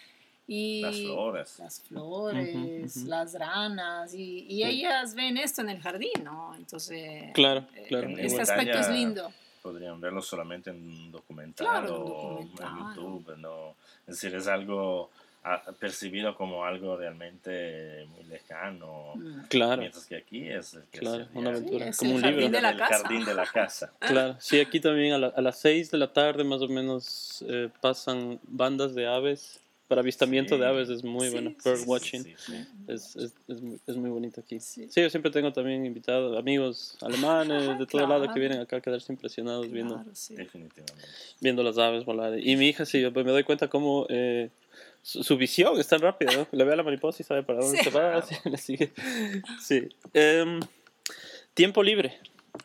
[0.48, 1.60] Y las flores.
[1.60, 6.54] Las flores, las ranas, y, y ellas ven esto en el jardín, ¿no?
[6.56, 8.10] Entonces, claro, eh, claro.
[8.18, 9.32] este aspecto es lindo.
[9.62, 13.76] Podrían verlo solamente en un documental o en YouTube, ¿no?
[14.06, 15.10] Es decir, es algo
[15.80, 19.14] percibido como algo realmente muy lejano.
[19.16, 19.42] Mm.
[19.50, 19.82] Claro.
[19.82, 22.50] Mientras que aquí es, claro, una aventura, como un libro.
[22.50, 23.92] De el jardín de la casa.
[24.00, 28.40] claro, sí, aquí también a, las 6 de la tarde más o menos eh, pasan
[28.44, 31.54] bandas de aves para avistamiento de aves es muy bueno.
[31.64, 32.26] Bird watching
[32.88, 34.60] es, es, es, muy, es, muy bonito aquí.
[34.60, 34.88] Sí.
[34.96, 39.12] yo siempre tengo también invitados, amigos alemanes de todo lado que vienen acá a quedarse
[39.12, 40.04] impresionados viendo,
[41.42, 42.40] viendo las aves volar.
[42.40, 44.50] Y mi hija, sí, pues me doy cuenta cómo eh,
[45.02, 46.32] su, visión es tan rápida.
[46.36, 46.48] ¿no?
[46.52, 48.24] Le ve a la mariposa y sabe para dónde se va.
[48.46, 48.92] le sigue.
[49.62, 49.90] Sí.
[50.14, 50.60] Em,
[51.54, 52.20] tiempo libre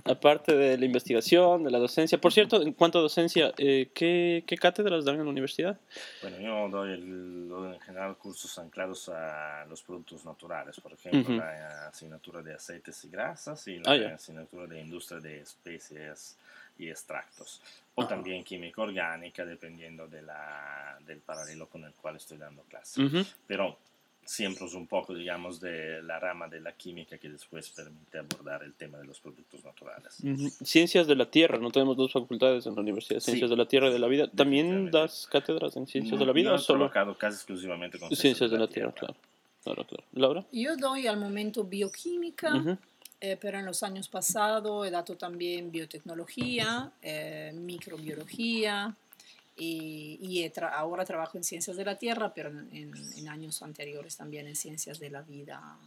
[0.05, 2.21] aparte de la investigación, de la docencia.
[2.21, 5.79] Por cierto, en cuanto a docencia, eh, ¿qué, ¿qué, cátedras dan en la universidad?
[6.23, 12.43] Bueno, yo doy, en general cursos anclados a los productos naturales, por ejemplo, la asignatura
[12.43, 16.37] de aceites y grasas y la ah, asignatura de industria de especies
[16.79, 17.61] y extractos.
[17.95, 23.03] O también química orgánica, dependiendo de la, del paralelo con el cual estoy dando clase.
[23.47, 23.77] Pero
[24.29, 28.63] siempre es un poco, digamos, de la rama de la química que después permite abordar
[28.63, 30.19] el tema de los productos naturales.
[30.63, 33.89] Ciencias de la Tierra, no tenemos dos facultades en la Universidad, Ciencias de la Tierra
[33.89, 34.31] y de la Vida.
[34.31, 36.91] ¿También das cátedras en Ciencias de la Vida no o solo?
[36.91, 39.17] casi exclusivamente con Ciencias, de, la, Tierra, claro.
[39.65, 39.87] claro.
[40.13, 40.45] Laura.
[40.53, 42.79] Yo doy al momento bioquímica.
[43.21, 48.95] Eh, pero en los años pasados he dado también biotecnología, eh, microbiología,
[49.59, 54.99] y, ahora trabajo en ciencias de la tierra, pero en, años anteriores también en ciencias
[54.99, 55.79] de la vida.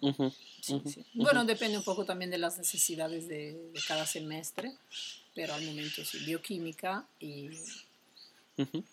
[1.14, 4.74] Bueno, depende un poco también de las necesidades de, cada semestre,
[5.34, 7.50] pero al momento sí, bioquímica y...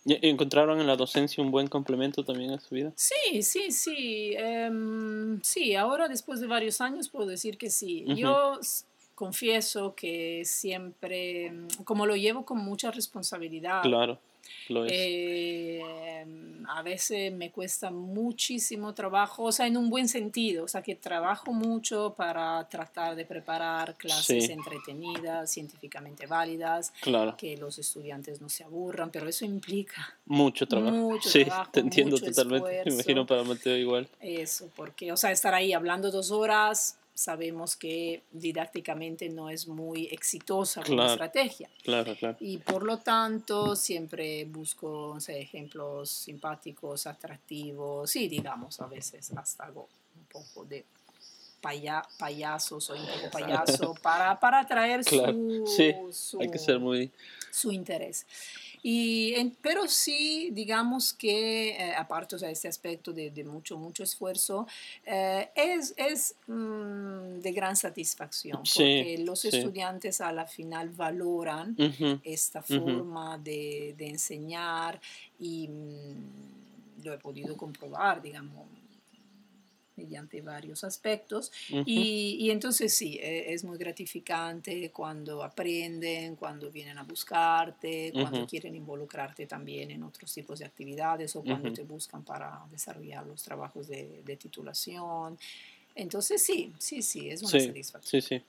[0.07, 2.93] ¿Encontraron en la docencia un buen complemento también a su vida?
[2.95, 4.33] Sí, sí, sí.
[4.35, 8.07] Em, sí, ahora después de varios años puedo decir que sí.
[8.17, 8.59] Yo
[9.15, 11.53] confieso que siempre,
[11.85, 13.83] como lo llevo con mucha responsabilidad.
[13.83, 14.19] Claro
[14.89, 15.83] eh,
[16.69, 20.95] a veces me cuesta muchísimo trabajo, o sea, en un buen sentido, o sea, que
[20.95, 26.93] trabajo mucho para tratar de preparar clases entretenidas, científicamente válidas,
[27.37, 30.97] que los estudiantes no se aburran, pero eso implica mucho trabajo.
[30.97, 34.09] Mucho sí, trabajo, te entiendo totalmente, me imagino para Mateo igual.
[34.21, 40.07] Eso, porque, o sea, estar ahí hablando dos horas, sabemos que didácticamente no es muy
[40.07, 41.69] exitosa como estrategia.
[41.83, 42.37] Claro, claro.
[42.39, 49.89] Y por lo tanto, siempre busco ejemplos simpáticos, atractivos, sí, digamos, a veces hasta hago
[50.17, 50.85] un poco de
[51.61, 55.93] paya, payaso, soy un poco payaso, para, para atraer su, sí,
[56.39, 57.11] hay que ser muy...
[57.51, 58.27] su interés.
[58.91, 64.67] Y, pero sí, digamos que, eh, aparte de este aspecto de, de, mucho, mucho esfuerzo,
[65.05, 71.77] eh, es, es mm, de gran satisfacción, porque los estudiantes a la final valoran
[72.25, 74.99] esta forma de, de, enseñar
[75.39, 78.78] y mm, lo he podido comprobar, digamos
[79.99, 81.53] mediante varios aspectos.
[81.85, 88.47] y, y, entonces sí, e, es muy gratificante cuando aprenden, cuando vienen a buscarte, cuando
[88.47, 93.43] quieren involucrarte también en otros tipos de actividades o cuando te buscan para desarrollar los
[93.43, 95.39] trabajos de, de, titulación.
[95.95, 98.23] Entonces sí, sí, sí, es una satisfacción.
[98.23, 98.43] Sí, sí.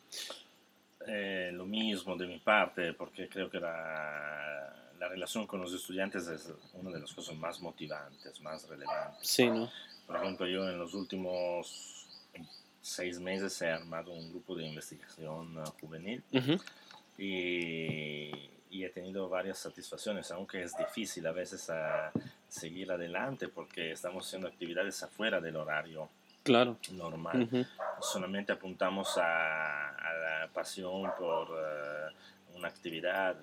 [1.08, 6.28] Eh, lo mismo de mi parte, porque creo que la, la, relación con los estudiantes
[6.28, 9.28] es una de las cosas más motivantes, más relevantes.
[9.28, 9.72] Sí, ¿no?
[10.10, 12.07] Por ejemplo, yo en los últimos
[12.82, 16.24] seis meses he armado un grupo de investigación uh, juvenil
[17.16, 18.32] y,
[18.72, 22.12] y he tenido varias satisfacciones, aunque es difícil a veces a
[22.47, 26.10] seguir adelante porque estamos haciendo actividades afuera del horario
[26.41, 26.78] claro.
[26.93, 27.68] normal.
[28.01, 32.16] Solamente apuntamos a, la pasión por eh,
[32.55, 33.36] una actividad.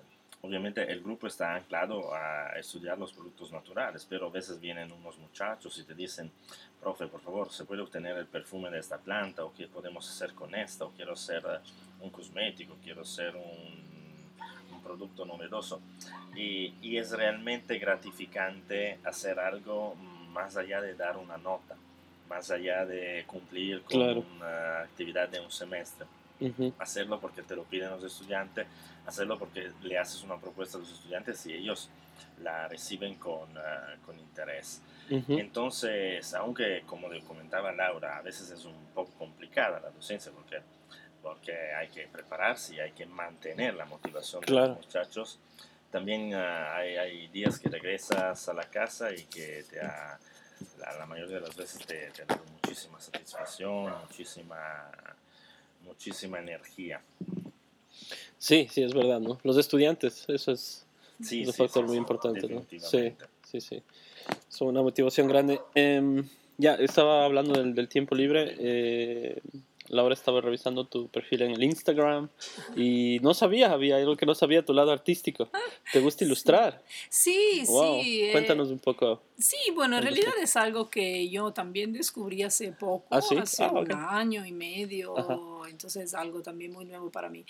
[0.46, 5.18] Obviamente el grupo está anclado a estudiar los productos naturales, pero a veces vienen unos
[5.18, 6.30] muchachos y te dicen,
[6.80, 9.44] profe, por favor, ¿se puede obtener el perfume de esta planta?
[9.44, 10.84] ¿O qué podemos hacer con esta?
[10.84, 11.58] ¿O quiero hacer eh,
[12.00, 12.76] un cosmético?
[12.80, 15.80] ¿Quiero hacer un producto novedoso
[16.36, 19.96] y, y, es realmente gratificante hacer algo
[20.30, 21.74] más allá de dar una nota,
[22.28, 26.06] más allá de cumplir con una actividad de un semestre.
[26.78, 28.66] Hacerlo porque te lo piden los estudiantes,
[29.06, 31.88] hacerlo porque le haces una propuesta a los estudiantes y ellos
[32.42, 34.82] la reciben con, ah, con interés.
[35.08, 40.60] Entonces, aunque como le comentaba Laura, a veces es un poco complicada la docencia porque
[41.26, 45.40] porque hay que prepararse y hay que mantener la motivación de los muchachos.
[45.90, 49.80] También ah, hay, días que regresas a la casa y que te
[50.78, 54.88] la, mayoría de las veces te, te da muchísima satisfacción, muchísima,
[55.86, 57.00] muchísima energía.
[58.38, 59.38] Sí, sí, es verdad, ¿no?
[59.42, 60.86] Los estudiantes, eso es
[61.18, 62.66] un factor muy importante, ¿no?
[62.78, 63.14] Sí,
[63.44, 63.82] sí, sí.
[64.48, 65.60] Son una motivación grande.
[65.74, 66.28] Em,
[66.58, 68.54] ya, estaba hablando del, del tiempo libre.
[68.58, 69.40] Eh,
[69.88, 72.28] Laura estaba revisando tu perfil en el Instagram
[72.76, 75.48] y no sabía, había algo que no sabía, tu lado artístico.
[75.92, 76.82] ¿Te gusta ilustrar?
[77.08, 78.22] Sí, sí.
[78.24, 79.22] Eh, Cuéntanos un poco.
[79.38, 83.72] Sí, bueno, en realidad es algo que yo también descubrí hace poco, ¿Ah, hace ah,
[83.72, 87.44] un año y medio, entonces es algo también muy nuevo para mí.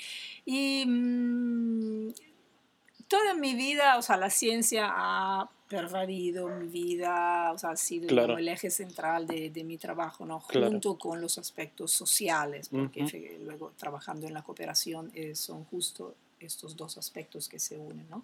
[0.44, 2.12] Y mm,
[3.08, 8.08] toda mi vida, o sea, la ciencia ha pervadido mi vida, o sea, ha sido
[8.36, 10.40] el eje central de, de mi trabajo, ¿no?
[10.40, 16.76] Junto con los aspectos sociales, porque luego trabajando en la cooperación eh, son justo estos
[16.76, 18.22] dos aspectos que se unen, ¿no?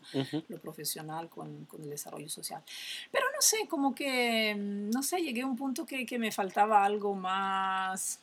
[0.48, 2.62] Lo profesional con, con, el desarrollo social.
[3.10, 6.30] Pero no sé, como que, mm, no sé, llegué a un punto que, que me
[6.30, 8.20] faltaba algo más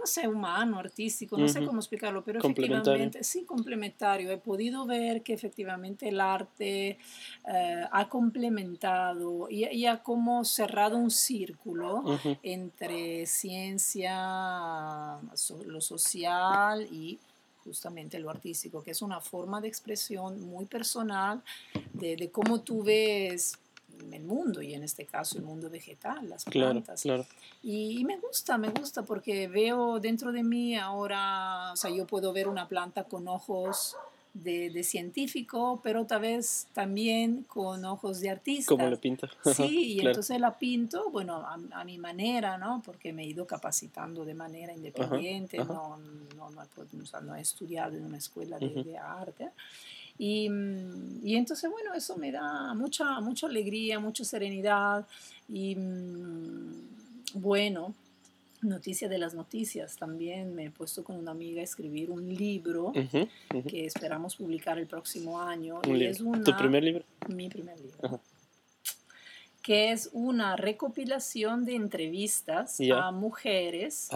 [0.00, 4.30] no sé, humano, artístico, no sé cómo explicarlo, pero efectivamente, sí, complementario.
[4.30, 6.98] He podido ver que efectivamente el arte
[7.46, 15.18] eh, ha complementado y, ha como cerrado un círculo entre ciencia,
[15.66, 17.18] lo social y
[17.62, 21.42] justamente lo artístico, que es una forma de expresión muy personal
[21.92, 23.58] de, de cómo tú ves
[24.12, 27.02] el mundo y en este caso el mundo vegetal, las plantas.
[27.02, 27.26] Claro,
[27.62, 32.32] Y, me gusta, me gusta porque veo dentro de mí ahora, o sea, yo puedo
[32.32, 33.96] ver una planta con ojos
[34.34, 38.68] de, de científico, pero tal vez también con ojos de artista.
[38.68, 39.28] ¿Cómo la pinta?
[39.54, 42.82] Sí, y entonces la pinto, bueno, a, mi manera, ¿no?
[42.84, 45.98] Porque me he ido capacitando de manera independiente, No,
[46.36, 49.50] no, no, he estudiado en una escuela de, de arte.
[50.22, 55.06] Y, mm, y, entonces, bueno, eso me da mucha, mucha alegría, mucha serenidad.
[55.48, 56.72] Y mm,
[57.36, 57.94] bueno,
[58.60, 59.96] noticia de las noticias.
[59.96, 62.92] También me he puesto con una amiga a escribir un libro
[63.66, 65.80] que esperamos publicar el próximo año.
[65.86, 67.04] y es una, ¿Tu primer libro?
[67.28, 68.20] Mi primer libro.
[69.62, 74.10] Que es una recopilación de entrevistas a mujeres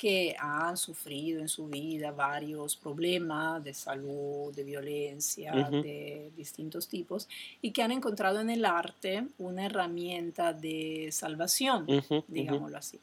[0.00, 7.28] que han sufrido en su vida varios problemas de salud, de violencia, de distintos tipos,
[7.60, 11.86] y que han encontrado en el arte una herramienta de salvación,
[12.28, 12.98] digámoslo así.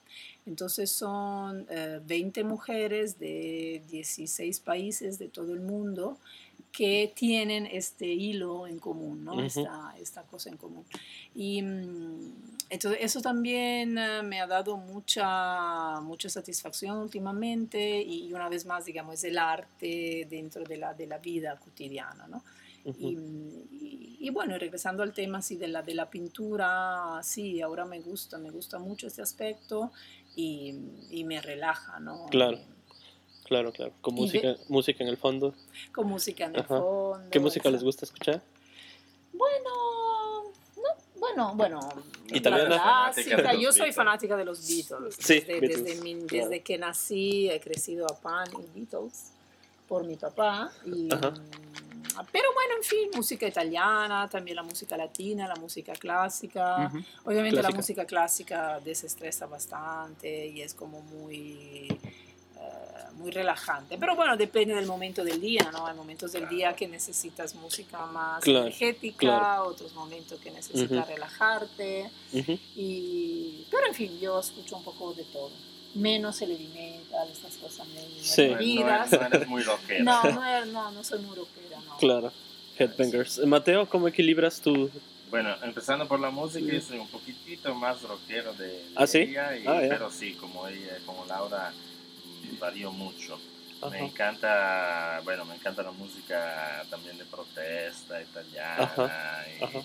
[0.48, 1.68] Entonces son
[2.08, 6.18] 20 eh, mujeres de 16 países de todo el mundo
[6.78, 9.42] que tienen este hilo en común, ¿no?
[9.42, 10.86] esta, esta, cosa en común.
[11.34, 12.34] Y mm,
[12.70, 18.86] entonces eso también eh, me ha dado mucha, mucha satisfacción últimamente y una vez más,
[18.86, 22.44] digamos, es el arte dentro de la, de la vida cotidiana, ¿no?
[22.86, 28.00] y, y, bueno, regresando al tema así de la, de la pintura, sí, ahora me
[28.02, 29.92] gusta, me gusta mucho este aspecto
[30.36, 30.76] y,
[31.10, 32.28] y me relaja, ¿no?
[32.28, 32.60] Claro.
[33.48, 33.94] Claro, claro.
[34.02, 35.54] Con música, música en el fondo.
[35.94, 37.22] Con música en el fondo.
[37.32, 38.42] ¿Qué música les gusta escuchar?
[39.32, 41.80] Bueno, no, bueno, bueno.
[42.28, 43.54] Clásica.
[43.54, 45.16] Yo soy fanática de los Beatles.
[45.18, 45.96] Sí, desde,
[46.26, 49.32] desde, que nací he crecido a pan y Beatles
[49.88, 50.72] por mi papá.
[50.86, 51.08] Y,
[52.32, 56.92] pero bueno, en fin, música italiana, también la música latina, la música clásica.
[57.24, 61.88] Obviamente la música clásica desestresa bastante y es como muy
[63.16, 63.98] muy relajante.
[63.98, 65.88] Pero bueno, depende del momento del día, ¿no?
[65.88, 72.10] Hay momentos del día que necesitas música más energética, otros momentos que necesitas relajarte.
[72.76, 75.52] y, pero en fin, yo escucho un poco de todo.
[75.96, 78.50] menos heavy metal, estas cosas medio Sí.
[78.50, 80.04] No, no eres muy rockera.
[80.04, 81.98] No, no, no, no soy muy rockera, no.
[81.98, 82.32] Claro.
[82.78, 83.40] Headbangers.
[83.48, 84.92] Mateo, ¿cómo equilibras tu...?
[85.32, 89.18] Bueno, empezando por la música, yo soy un poquitito más rockero de, de ¿Ah, sí?
[89.20, 89.90] ella, y- Ah, ya.
[89.90, 91.74] pero sí, como ella, como Laura,
[92.56, 93.40] varío mucho.
[93.82, 93.90] Ajá.
[93.92, 98.84] Me encanta, bueno, me encanta la música también de protesta italiana.
[98.84, 99.80] Ajá, y- ajá.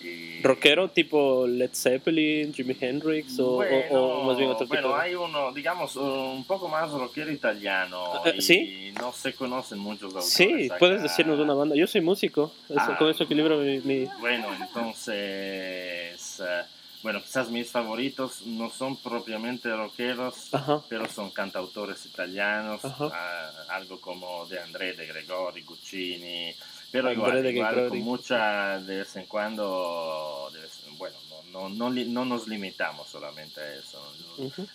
[0.00, 4.82] y- ¿Rockero tipo Led Zeppelin, Jimi Hendrix o, o- Bueno, o más bien otro bueno,
[4.88, 4.96] tipo?
[4.96, 8.22] de- hay uno, digamos, un poco más rockero italiano.
[8.26, 8.92] Eh, y ¿sí?
[9.00, 10.28] No se conocen muchos autores.
[10.32, 10.78] Sí, acá.
[10.78, 11.74] puedes decirnos una banda.
[11.74, 12.96] Yo soy músico, eso- Ah.
[12.96, 13.78] con eso equilibro mi...
[13.80, 16.62] mi- Bueno, entonces, eh,
[17.02, 20.82] bueno, quizás mis favoritos no son propiamente rockeros, Ajá.
[20.88, 23.10] pero son cantautores italianos, Ajá.
[23.12, 26.54] ah, algo como de André de Gregori, Guccini,
[26.90, 31.16] pero igual, de igual con mucha, de vez en cuando, de vez- bueno,
[31.52, 34.00] no, no, no, no nos limitamos solamente a eso,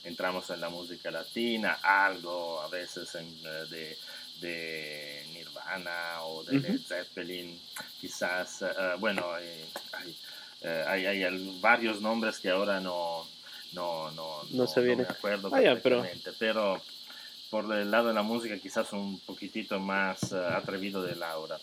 [0.03, 3.97] entramos en la música latina, algo a veces en, eh, de,
[4.39, 6.59] de Nirvana o de.
[6.59, 7.59] Led Zeppelin,
[7.99, 8.67] quizás, eh,
[8.99, 9.65] bueno, eh,
[10.61, 13.25] eh, hay, hay varios nombres que ahora no,
[13.73, 15.03] no, no, No se viene.
[15.03, 16.81] me acuerdo Ah, ya, pero- perfectamente, pero...
[17.49, 21.59] por el lado de la música quizás un poquitito más eh, atrevido de Laura.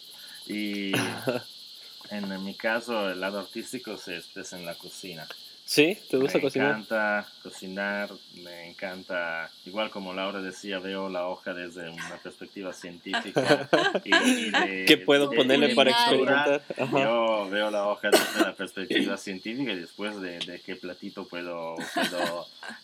[0.46, 0.92] Y
[2.11, 5.26] en mi caso el lado artístico se expresa en la cocina.
[5.71, 5.99] ¿Sí?
[6.09, 6.71] ¿Te gusta me cocinar?
[6.71, 8.11] encanta cocinar,
[8.43, 13.69] me encanta, igual como Laura decía, veo la hoja desde una perspectiva científica.
[14.05, 16.57] y, y de- ¿Qué puedo de ponerle para culinaria.
[16.57, 16.87] experimentar?
[16.87, 17.05] Ajá.
[17.05, 21.77] Yo veo la hoja desde la perspectiva científica y después de, de qué platito puedo,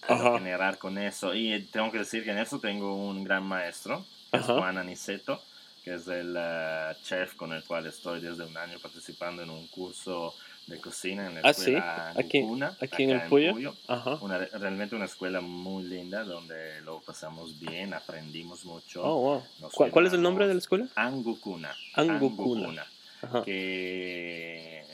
[0.06, 1.34] puedo, generar con eso.
[1.34, 4.44] Y tengo que decir que en eso tengo un gran maestro, que es.
[4.44, 5.40] Juan Aniceto,
[5.84, 9.66] que es el eh, chef con el cual estoy desde un año participando en un
[9.68, 10.34] curso
[10.66, 12.42] de cocina en la Ah, sí, escuela aquí-
[12.80, 13.74] aquí en el Puyo.
[13.86, 14.14] Ajá.
[14.22, 19.02] Una, realmente una escuela muy linda donde lo pasamos bien, aprendimos mucho.
[19.04, 19.70] Oh, wow.
[19.72, 20.88] ¿Cuál, cuál es el nombre de la escuela?
[20.94, 21.74] Angukuna.
[21.94, 22.86] Angukuna.
[23.22, 23.44] Ajá.
[23.44, 24.84] Que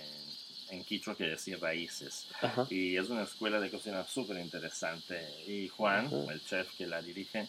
[0.71, 2.27] en quichua quiere decir raíces.
[2.41, 2.67] Ajá.
[2.71, 5.21] Y es una escuela de cocina súper interesante.
[5.47, 6.33] Y Juan, Ajá.
[6.33, 7.49] el chef que la dirige,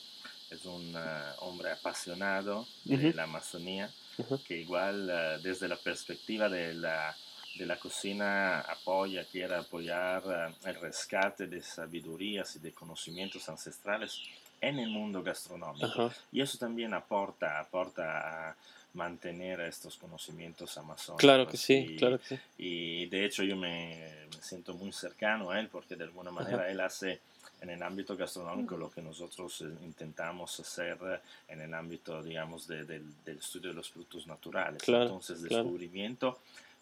[0.49, 3.15] es un ah, hombre apasionado de Ujú.
[3.17, 4.41] la Amazonía, Ujú.
[4.43, 7.15] que igual ah, desde la perspectiva de la,
[7.61, 14.19] de la cocina apoya, quiere apoyar ah, el rescate de sabidurías y de conocimientos ancestrales
[14.59, 15.85] en el mundo gastronómico.
[15.85, 16.15] Ajá.
[16.31, 18.55] Y eso también aporta, aporta a
[18.95, 21.19] mantener estos conocimientos amazónicos.
[21.21, 22.39] Claro que sí, y, claro que sí.
[22.57, 26.67] y de hecho yo me, me siento muy cercano a él porque de alguna manera
[26.69, 27.19] él hace
[27.61, 32.67] en el ámbito gastronómico lo que nosotros eh, intentamos hacer eh, en el ámbito, digamos,
[32.67, 34.81] de- del, del estudio de los frutos naturales.
[34.81, 35.65] Claro, Entonces, claro.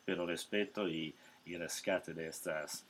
[0.10, 1.14] Pero respeto y,
[1.46, 2.84] y rescate de, estas,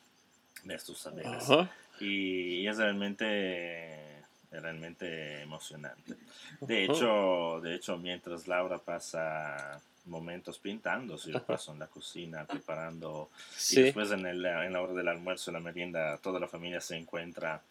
[0.63, 1.49] de estos saberes.
[1.49, 1.69] Ajá.
[1.99, 6.15] Y, y es realmente realmente emocionante.
[6.61, 11.45] De hecho, de hecho, mientras Laura pasa momentos pintando, si Ajá.
[11.45, 13.81] paso en la cocina preparando y Sí.
[13.83, 17.61] después en, el, en la hora del almuerzo, la merienda, toda la familia se encuentra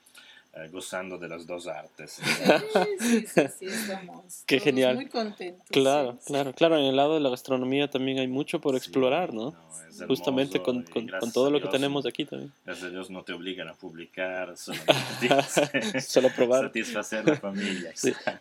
[0.55, 2.19] eh, gozando de las dos artes.
[2.29, 4.95] Sí, sí, sí, sí, estamos Qué genial.
[4.97, 5.67] muy contentos.
[5.71, 6.33] Claro, sí, sí.
[6.33, 6.79] claro, claro.
[6.79, 9.55] En el lado de la gastronomía también hay mucho por Sí, explorar, ¿no?
[9.91, 12.53] es Justamente con, con- con todo a lo que Dios, tenemos aquí también.
[12.65, 16.65] Gracias a Dios no te obligan a publicar, solamente Solo probar.
[16.67, 17.93] satisfacer la familia.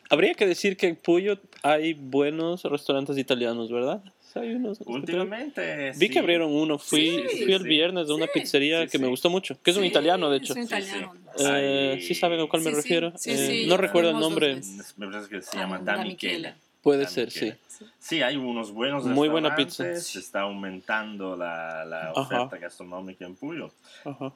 [0.10, 4.01] Habría que decir que en Puyo hay buenos restaurantes italianos, ¿verdad?
[4.34, 4.80] Sí, hay unos.
[4.86, 6.10] Últimamente Vi sí.
[6.10, 6.78] que abrieron uno.
[6.78, 7.68] Fui, Sí, fui el sí.
[7.68, 9.58] viernes de una Sí, pizzería sí, que me gustó mucho.
[9.64, 10.53] Que es un italiano, de hecho.
[10.53, 10.82] Es un Sí, sí.
[10.89, 11.14] italiano.
[11.39, 13.13] Eh, sí saben a cuál me Sí, sí, refiero.
[13.17, 14.55] sí, Eh, sí, no recuerdo el nombre.
[14.97, 16.33] Me parece que se Ah, llama Da Da Michele.
[16.38, 16.55] Michele.
[16.81, 17.53] Puede ser, sí.
[17.99, 19.93] Sí, hay unos buenos Muy buena pizza.
[19.99, 22.21] Se está aumentando la, la Ajá.
[22.41, 23.71] oferta gastronómica en Puyo.
[24.05, 24.33] Ajá.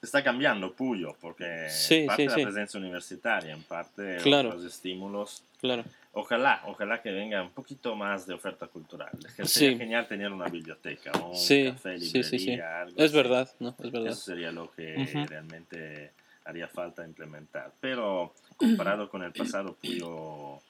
[0.00, 2.42] Está cambiando Puyo, porque Sí, en parte sí, la sí.
[2.44, 4.50] presencia universitaria, en parte Claro.
[4.50, 5.42] otros estímulos.
[5.60, 5.84] Claro.
[6.12, 9.10] Ojalá, ojalá que venga un poquito más de oferta cultural.
[9.26, 9.58] Es que Sí.
[9.60, 12.38] Sería genial tener una biblioteca, o un Sí, café, sí, sí, sí.
[12.38, 13.16] librería, algo Es así.
[13.16, 13.70] verdad, ¿no?
[13.82, 14.12] Es verdad.
[14.12, 15.26] Eso sería lo que Ujú.
[15.28, 16.12] realmente
[16.48, 17.72] haría falta implementar.
[17.80, 20.60] Pero comparado con el pasado, Puyo,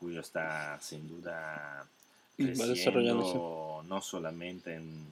[0.00, 1.86] Puyo está sin duda
[2.36, 5.06] creciendo no solamente en,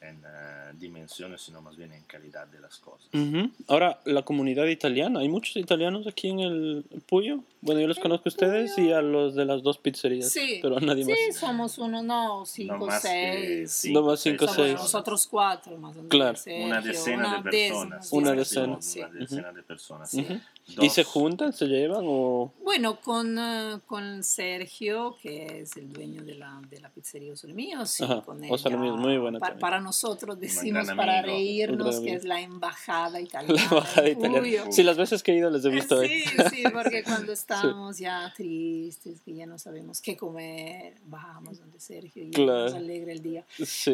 [0.00, 3.08] en eh, dimensiones, sino más bien en calidad de las cosas.
[3.12, 3.50] Ujú.
[3.68, 5.20] Ahora, la comunidad italiana.
[5.20, 7.40] ¿Hay muchos italianos aquí en el Puyo?
[7.60, 10.30] Bueno, yo los conozco a ustedes y a los de las dos pizzerías.
[10.30, 10.58] Sí.
[10.62, 11.14] Pero a nadie más.
[11.18, 13.72] Sí, somos uno, no, cinco, más que seis.
[13.72, 14.74] cinco, No más cinco, Somos seis.
[14.74, 16.08] nosotros cuatro, más o menos.
[16.10, 16.36] Claro.
[16.38, 18.00] Sergio, Una decena de una personas.
[18.00, 18.66] décima, Una decena.
[18.68, 19.00] Una sí.
[19.12, 20.10] decena de personas.
[20.10, 20.26] sí.
[20.72, 20.84] Ujú.
[20.84, 22.52] ¿Y se juntan, se llevan o...?
[22.62, 27.84] Bueno, con, eh, con Sergio, que es el dueño de la, de la pizzería Osolmío,
[27.86, 28.50] sí, con él.
[28.52, 33.54] Osolmío muy buena Para nosotros decimos para reírnos que es la embajada italiana.
[33.54, 34.72] La embajada italiana.
[34.72, 36.22] Sí, las veces que he ido les he visto ahí.
[36.22, 41.80] Sí, sí, porque cuando estamos ya tristes, que ya no sabemos qué comer, bajamos donde
[41.80, 43.44] Sergio y nos alegra el día.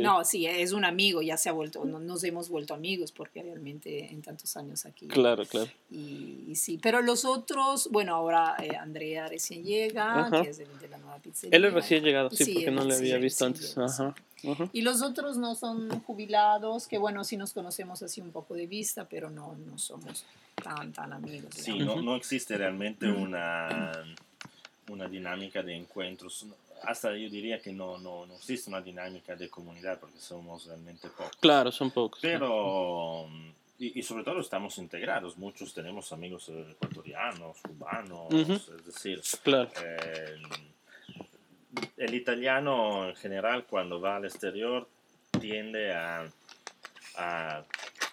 [0.00, 4.12] No, sí, es un amigo, ya se ha vuelto, nos hemos vuelto amigos porque realmente
[4.12, 5.06] en tantos años aquí.
[5.08, 5.70] Claro, claro.
[5.90, 10.98] y sí, pero los otros, bueno, ahora eh, Andrea recién llega, que es de, la
[10.98, 11.56] nueva pizzería.
[11.56, 13.78] Él es recién llegado, sí, porque no le había visto antes.
[13.78, 14.14] Ajá.
[14.72, 18.66] Y los otros no son jubilados, que bueno, sí nos conocemos así un poco de
[18.66, 20.24] vista, pero no, no somos
[20.62, 21.54] tan, tan amigos.
[21.54, 23.92] Sí, no, no, existe realmente una,
[24.90, 26.46] una dinámica de encuentros.
[26.82, 31.08] Hasta yo diría que no, no, no existe una dinámica de comunidad porque somos realmente
[31.08, 31.36] pocos.
[31.40, 32.18] Claro, son pocos.
[32.20, 33.28] Pero
[33.78, 39.70] y, sobre todo estamos integrados, muchos tenemos amigos ecuatorianos, cubanos, es decir, claro.
[39.84, 40.36] Eh,
[41.98, 44.88] el italiano en general cuando va al exterior
[45.38, 46.26] tiende a,
[47.16, 47.64] a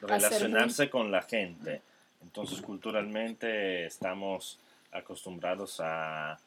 [0.01, 1.81] relacionarse con la gente,
[2.21, 4.59] entonces culturalmente estamos
[4.91, 6.39] acostumbrados a,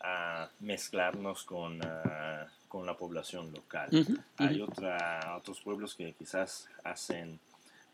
[0.00, 3.88] a mezclarnos con, eh, con, la población local.
[4.36, 7.38] Hay otra, otros pueblos que quizás hacen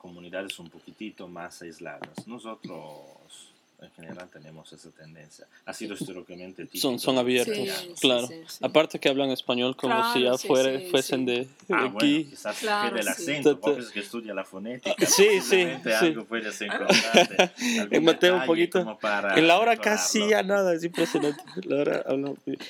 [0.05, 2.27] comunidades un poquitito más aisladas.
[2.27, 3.49] Nosotros
[3.81, 5.47] en general tenemos esa tendencia.
[5.65, 6.83] Ha sido históricamente típico.
[6.83, 7.57] Son, son abiertos,
[8.03, 8.29] claro.
[8.61, 11.91] Aparte que hablan español como si ya fuera, fuesen de, ah, aquí.
[11.93, 15.07] Bueno, quizás claro, el acento, porque que estudia la fonética.
[15.07, 15.63] Sí, sí.
[15.91, 17.55] algo puedes encontrar.
[17.91, 18.99] en Mateo un poquito.
[19.35, 21.43] En la hora casi ya nada, es impresionante.
[21.65, 22.05] La hora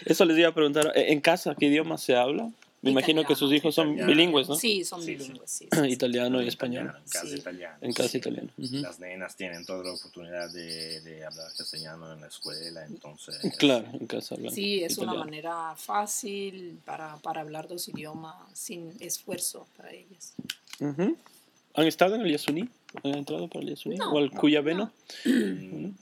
[0.04, 2.48] Eso les iba a preguntar, ¿en casa qué idioma se habla?
[2.84, 4.56] Me imagino que sus hijos son bilingües, ¿no?
[4.56, 5.68] Sí, son bilingües, sí.
[5.88, 6.92] italiano y español.
[6.94, 7.76] En casa italiano.
[7.80, 8.50] En casa italiano.
[8.56, 13.40] Las nenas tienen toda la oportunidad de, de, hablar castellano en la escuela, entonces...
[13.56, 18.92] Claro, en casa hablan Sí, es una manera fácil para, para, hablar dos idiomas sin
[19.00, 20.34] esfuerzo para ellas.
[20.80, 22.68] ¿Han estado en el Yasuní?
[23.02, 23.98] ¿Han entrado para el Yasuní?
[24.00, 24.92] ¿O al Cuyabeno?
[25.24, 25.96] En,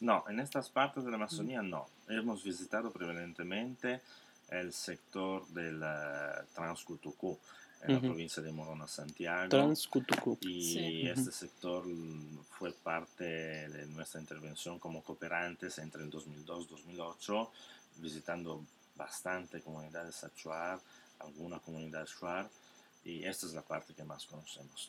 [0.00, 1.86] no, en estas partes de la Amazonía no.
[2.08, 4.00] Hemos visitado prevalentemente
[4.52, 5.82] el sector del
[6.54, 7.38] Transcutucú,
[7.82, 9.48] en la provincia de Morona, Santiago.
[9.48, 10.38] Transcutucú.
[10.42, 11.84] Y este sector
[12.50, 17.50] fue parte de nuestra intervención como cooperantes entre el 2002 y 2008,
[17.96, 20.78] visitando bastante comunidades Achuar,
[21.18, 22.48] alguna comunidad Shuar,
[23.04, 24.86] y esta es la parte que más conocemos.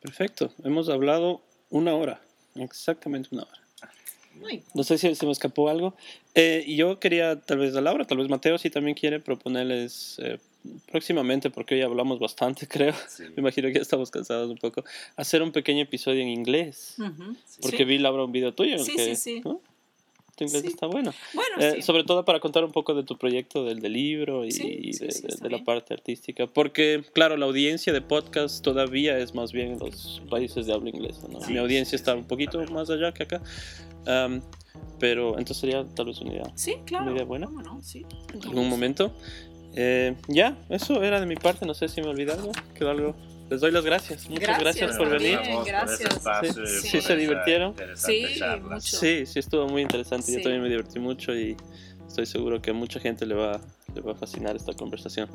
[0.00, 2.20] Perfecto, hemos hablado una hora,
[2.56, 3.67] exactamente una hora.
[4.74, 5.94] No sé si se me escapó algo.
[6.34, 10.38] Eh, yo quería, tal vez a Laura, tal vez Mateo, si también quiere proponerles eh,
[10.90, 12.94] próximamente, porque hoy hablamos bastante, creo.
[13.34, 14.84] Me imagino que ya estamos cansados un poco.
[15.16, 16.96] Hacer un pequeño episodio en inglés.
[17.60, 18.78] Porque vi, Laura, un video tuyo.
[18.78, 19.42] Sí, sí, sí
[20.38, 21.12] tu inglés está bueno.
[21.58, 25.50] Eh, sobre todo para contar un poco de tu proyecto del, del libro y, de,
[25.50, 26.46] la parte artística.
[26.46, 30.90] Porque, claro, la audiencia de podcast todavía es más bien en los países de habla
[30.90, 31.26] inglesa.
[31.48, 33.42] Mi audiencia está un poquito más allá que acá.
[35.00, 37.06] pero entonces sería tal vez una idea, sí, claro.
[37.06, 37.48] una idea buena.
[38.32, 39.12] en algún momento.
[39.74, 41.66] Eh, ya, eso era de mi parte.
[41.66, 42.52] No sé si me olvidé algo.
[42.74, 43.14] Quedó algo
[43.50, 44.28] les doy las gracias.
[44.28, 45.38] Muchas gracias, por venir.
[45.64, 46.22] gracias.
[46.82, 47.74] Sí, se divirtieron.
[47.94, 48.24] Sí,
[48.80, 50.32] sí, sí, estuvo muy interesante.
[50.32, 51.56] Yo también me divertí mucho y
[52.06, 53.60] estoy seguro que a mucha gente le va,
[53.94, 55.30] le va a fascinar esta conversación.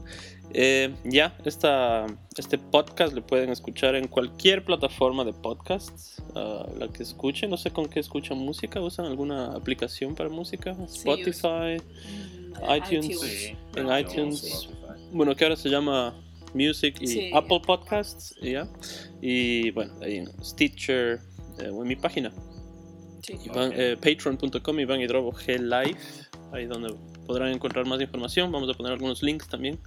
[0.53, 2.05] Eh, ya, esta,
[2.37, 7.49] este podcast lo pueden escuchar en cualquier plataforma de podcasts, uh, la que escuchen.
[7.49, 8.81] No sé con qué escuchan música.
[8.81, 10.75] ¿Usan alguna aplicación para música?
[10.85, 11.81] Spotify,
[12.75, 13.53] iTunes.
[13.75, 14.69] En iTunes.
[15.11, 16.15] Bueno, que ahora se llama
[16.53, 18.67] Music y Apple Podcasts, ¿ya?
[19.21, 21.19] Y bueno, ahí en Stitcher
[21.59, 22.31] eh, o en mi página.
[23.21, 23.37] Sí.
[23.55, 25.99] Eh, Patreon.com Iván Hidrobo G Live,
[26.51, 26.93] ahí donde
[27.25, 28.51] podrán encontrar más información.
[28.51, 29.79] Vamos a poner algunos links también.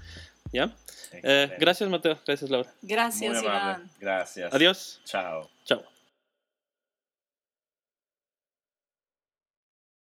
[0.53, 0.75] ¿Ya?
[1.12, 2.19] Eh, gracias, Mateo.
[2.27, 2.73] Gracias, Laura.
[2.83, 3.91] Gracias, Iván.
[4.01, 4.55] Gracias.
[4.55, 5.01] Adiós.
[5.05, 5.51] Chao.
[5.64, 5.95] Chao.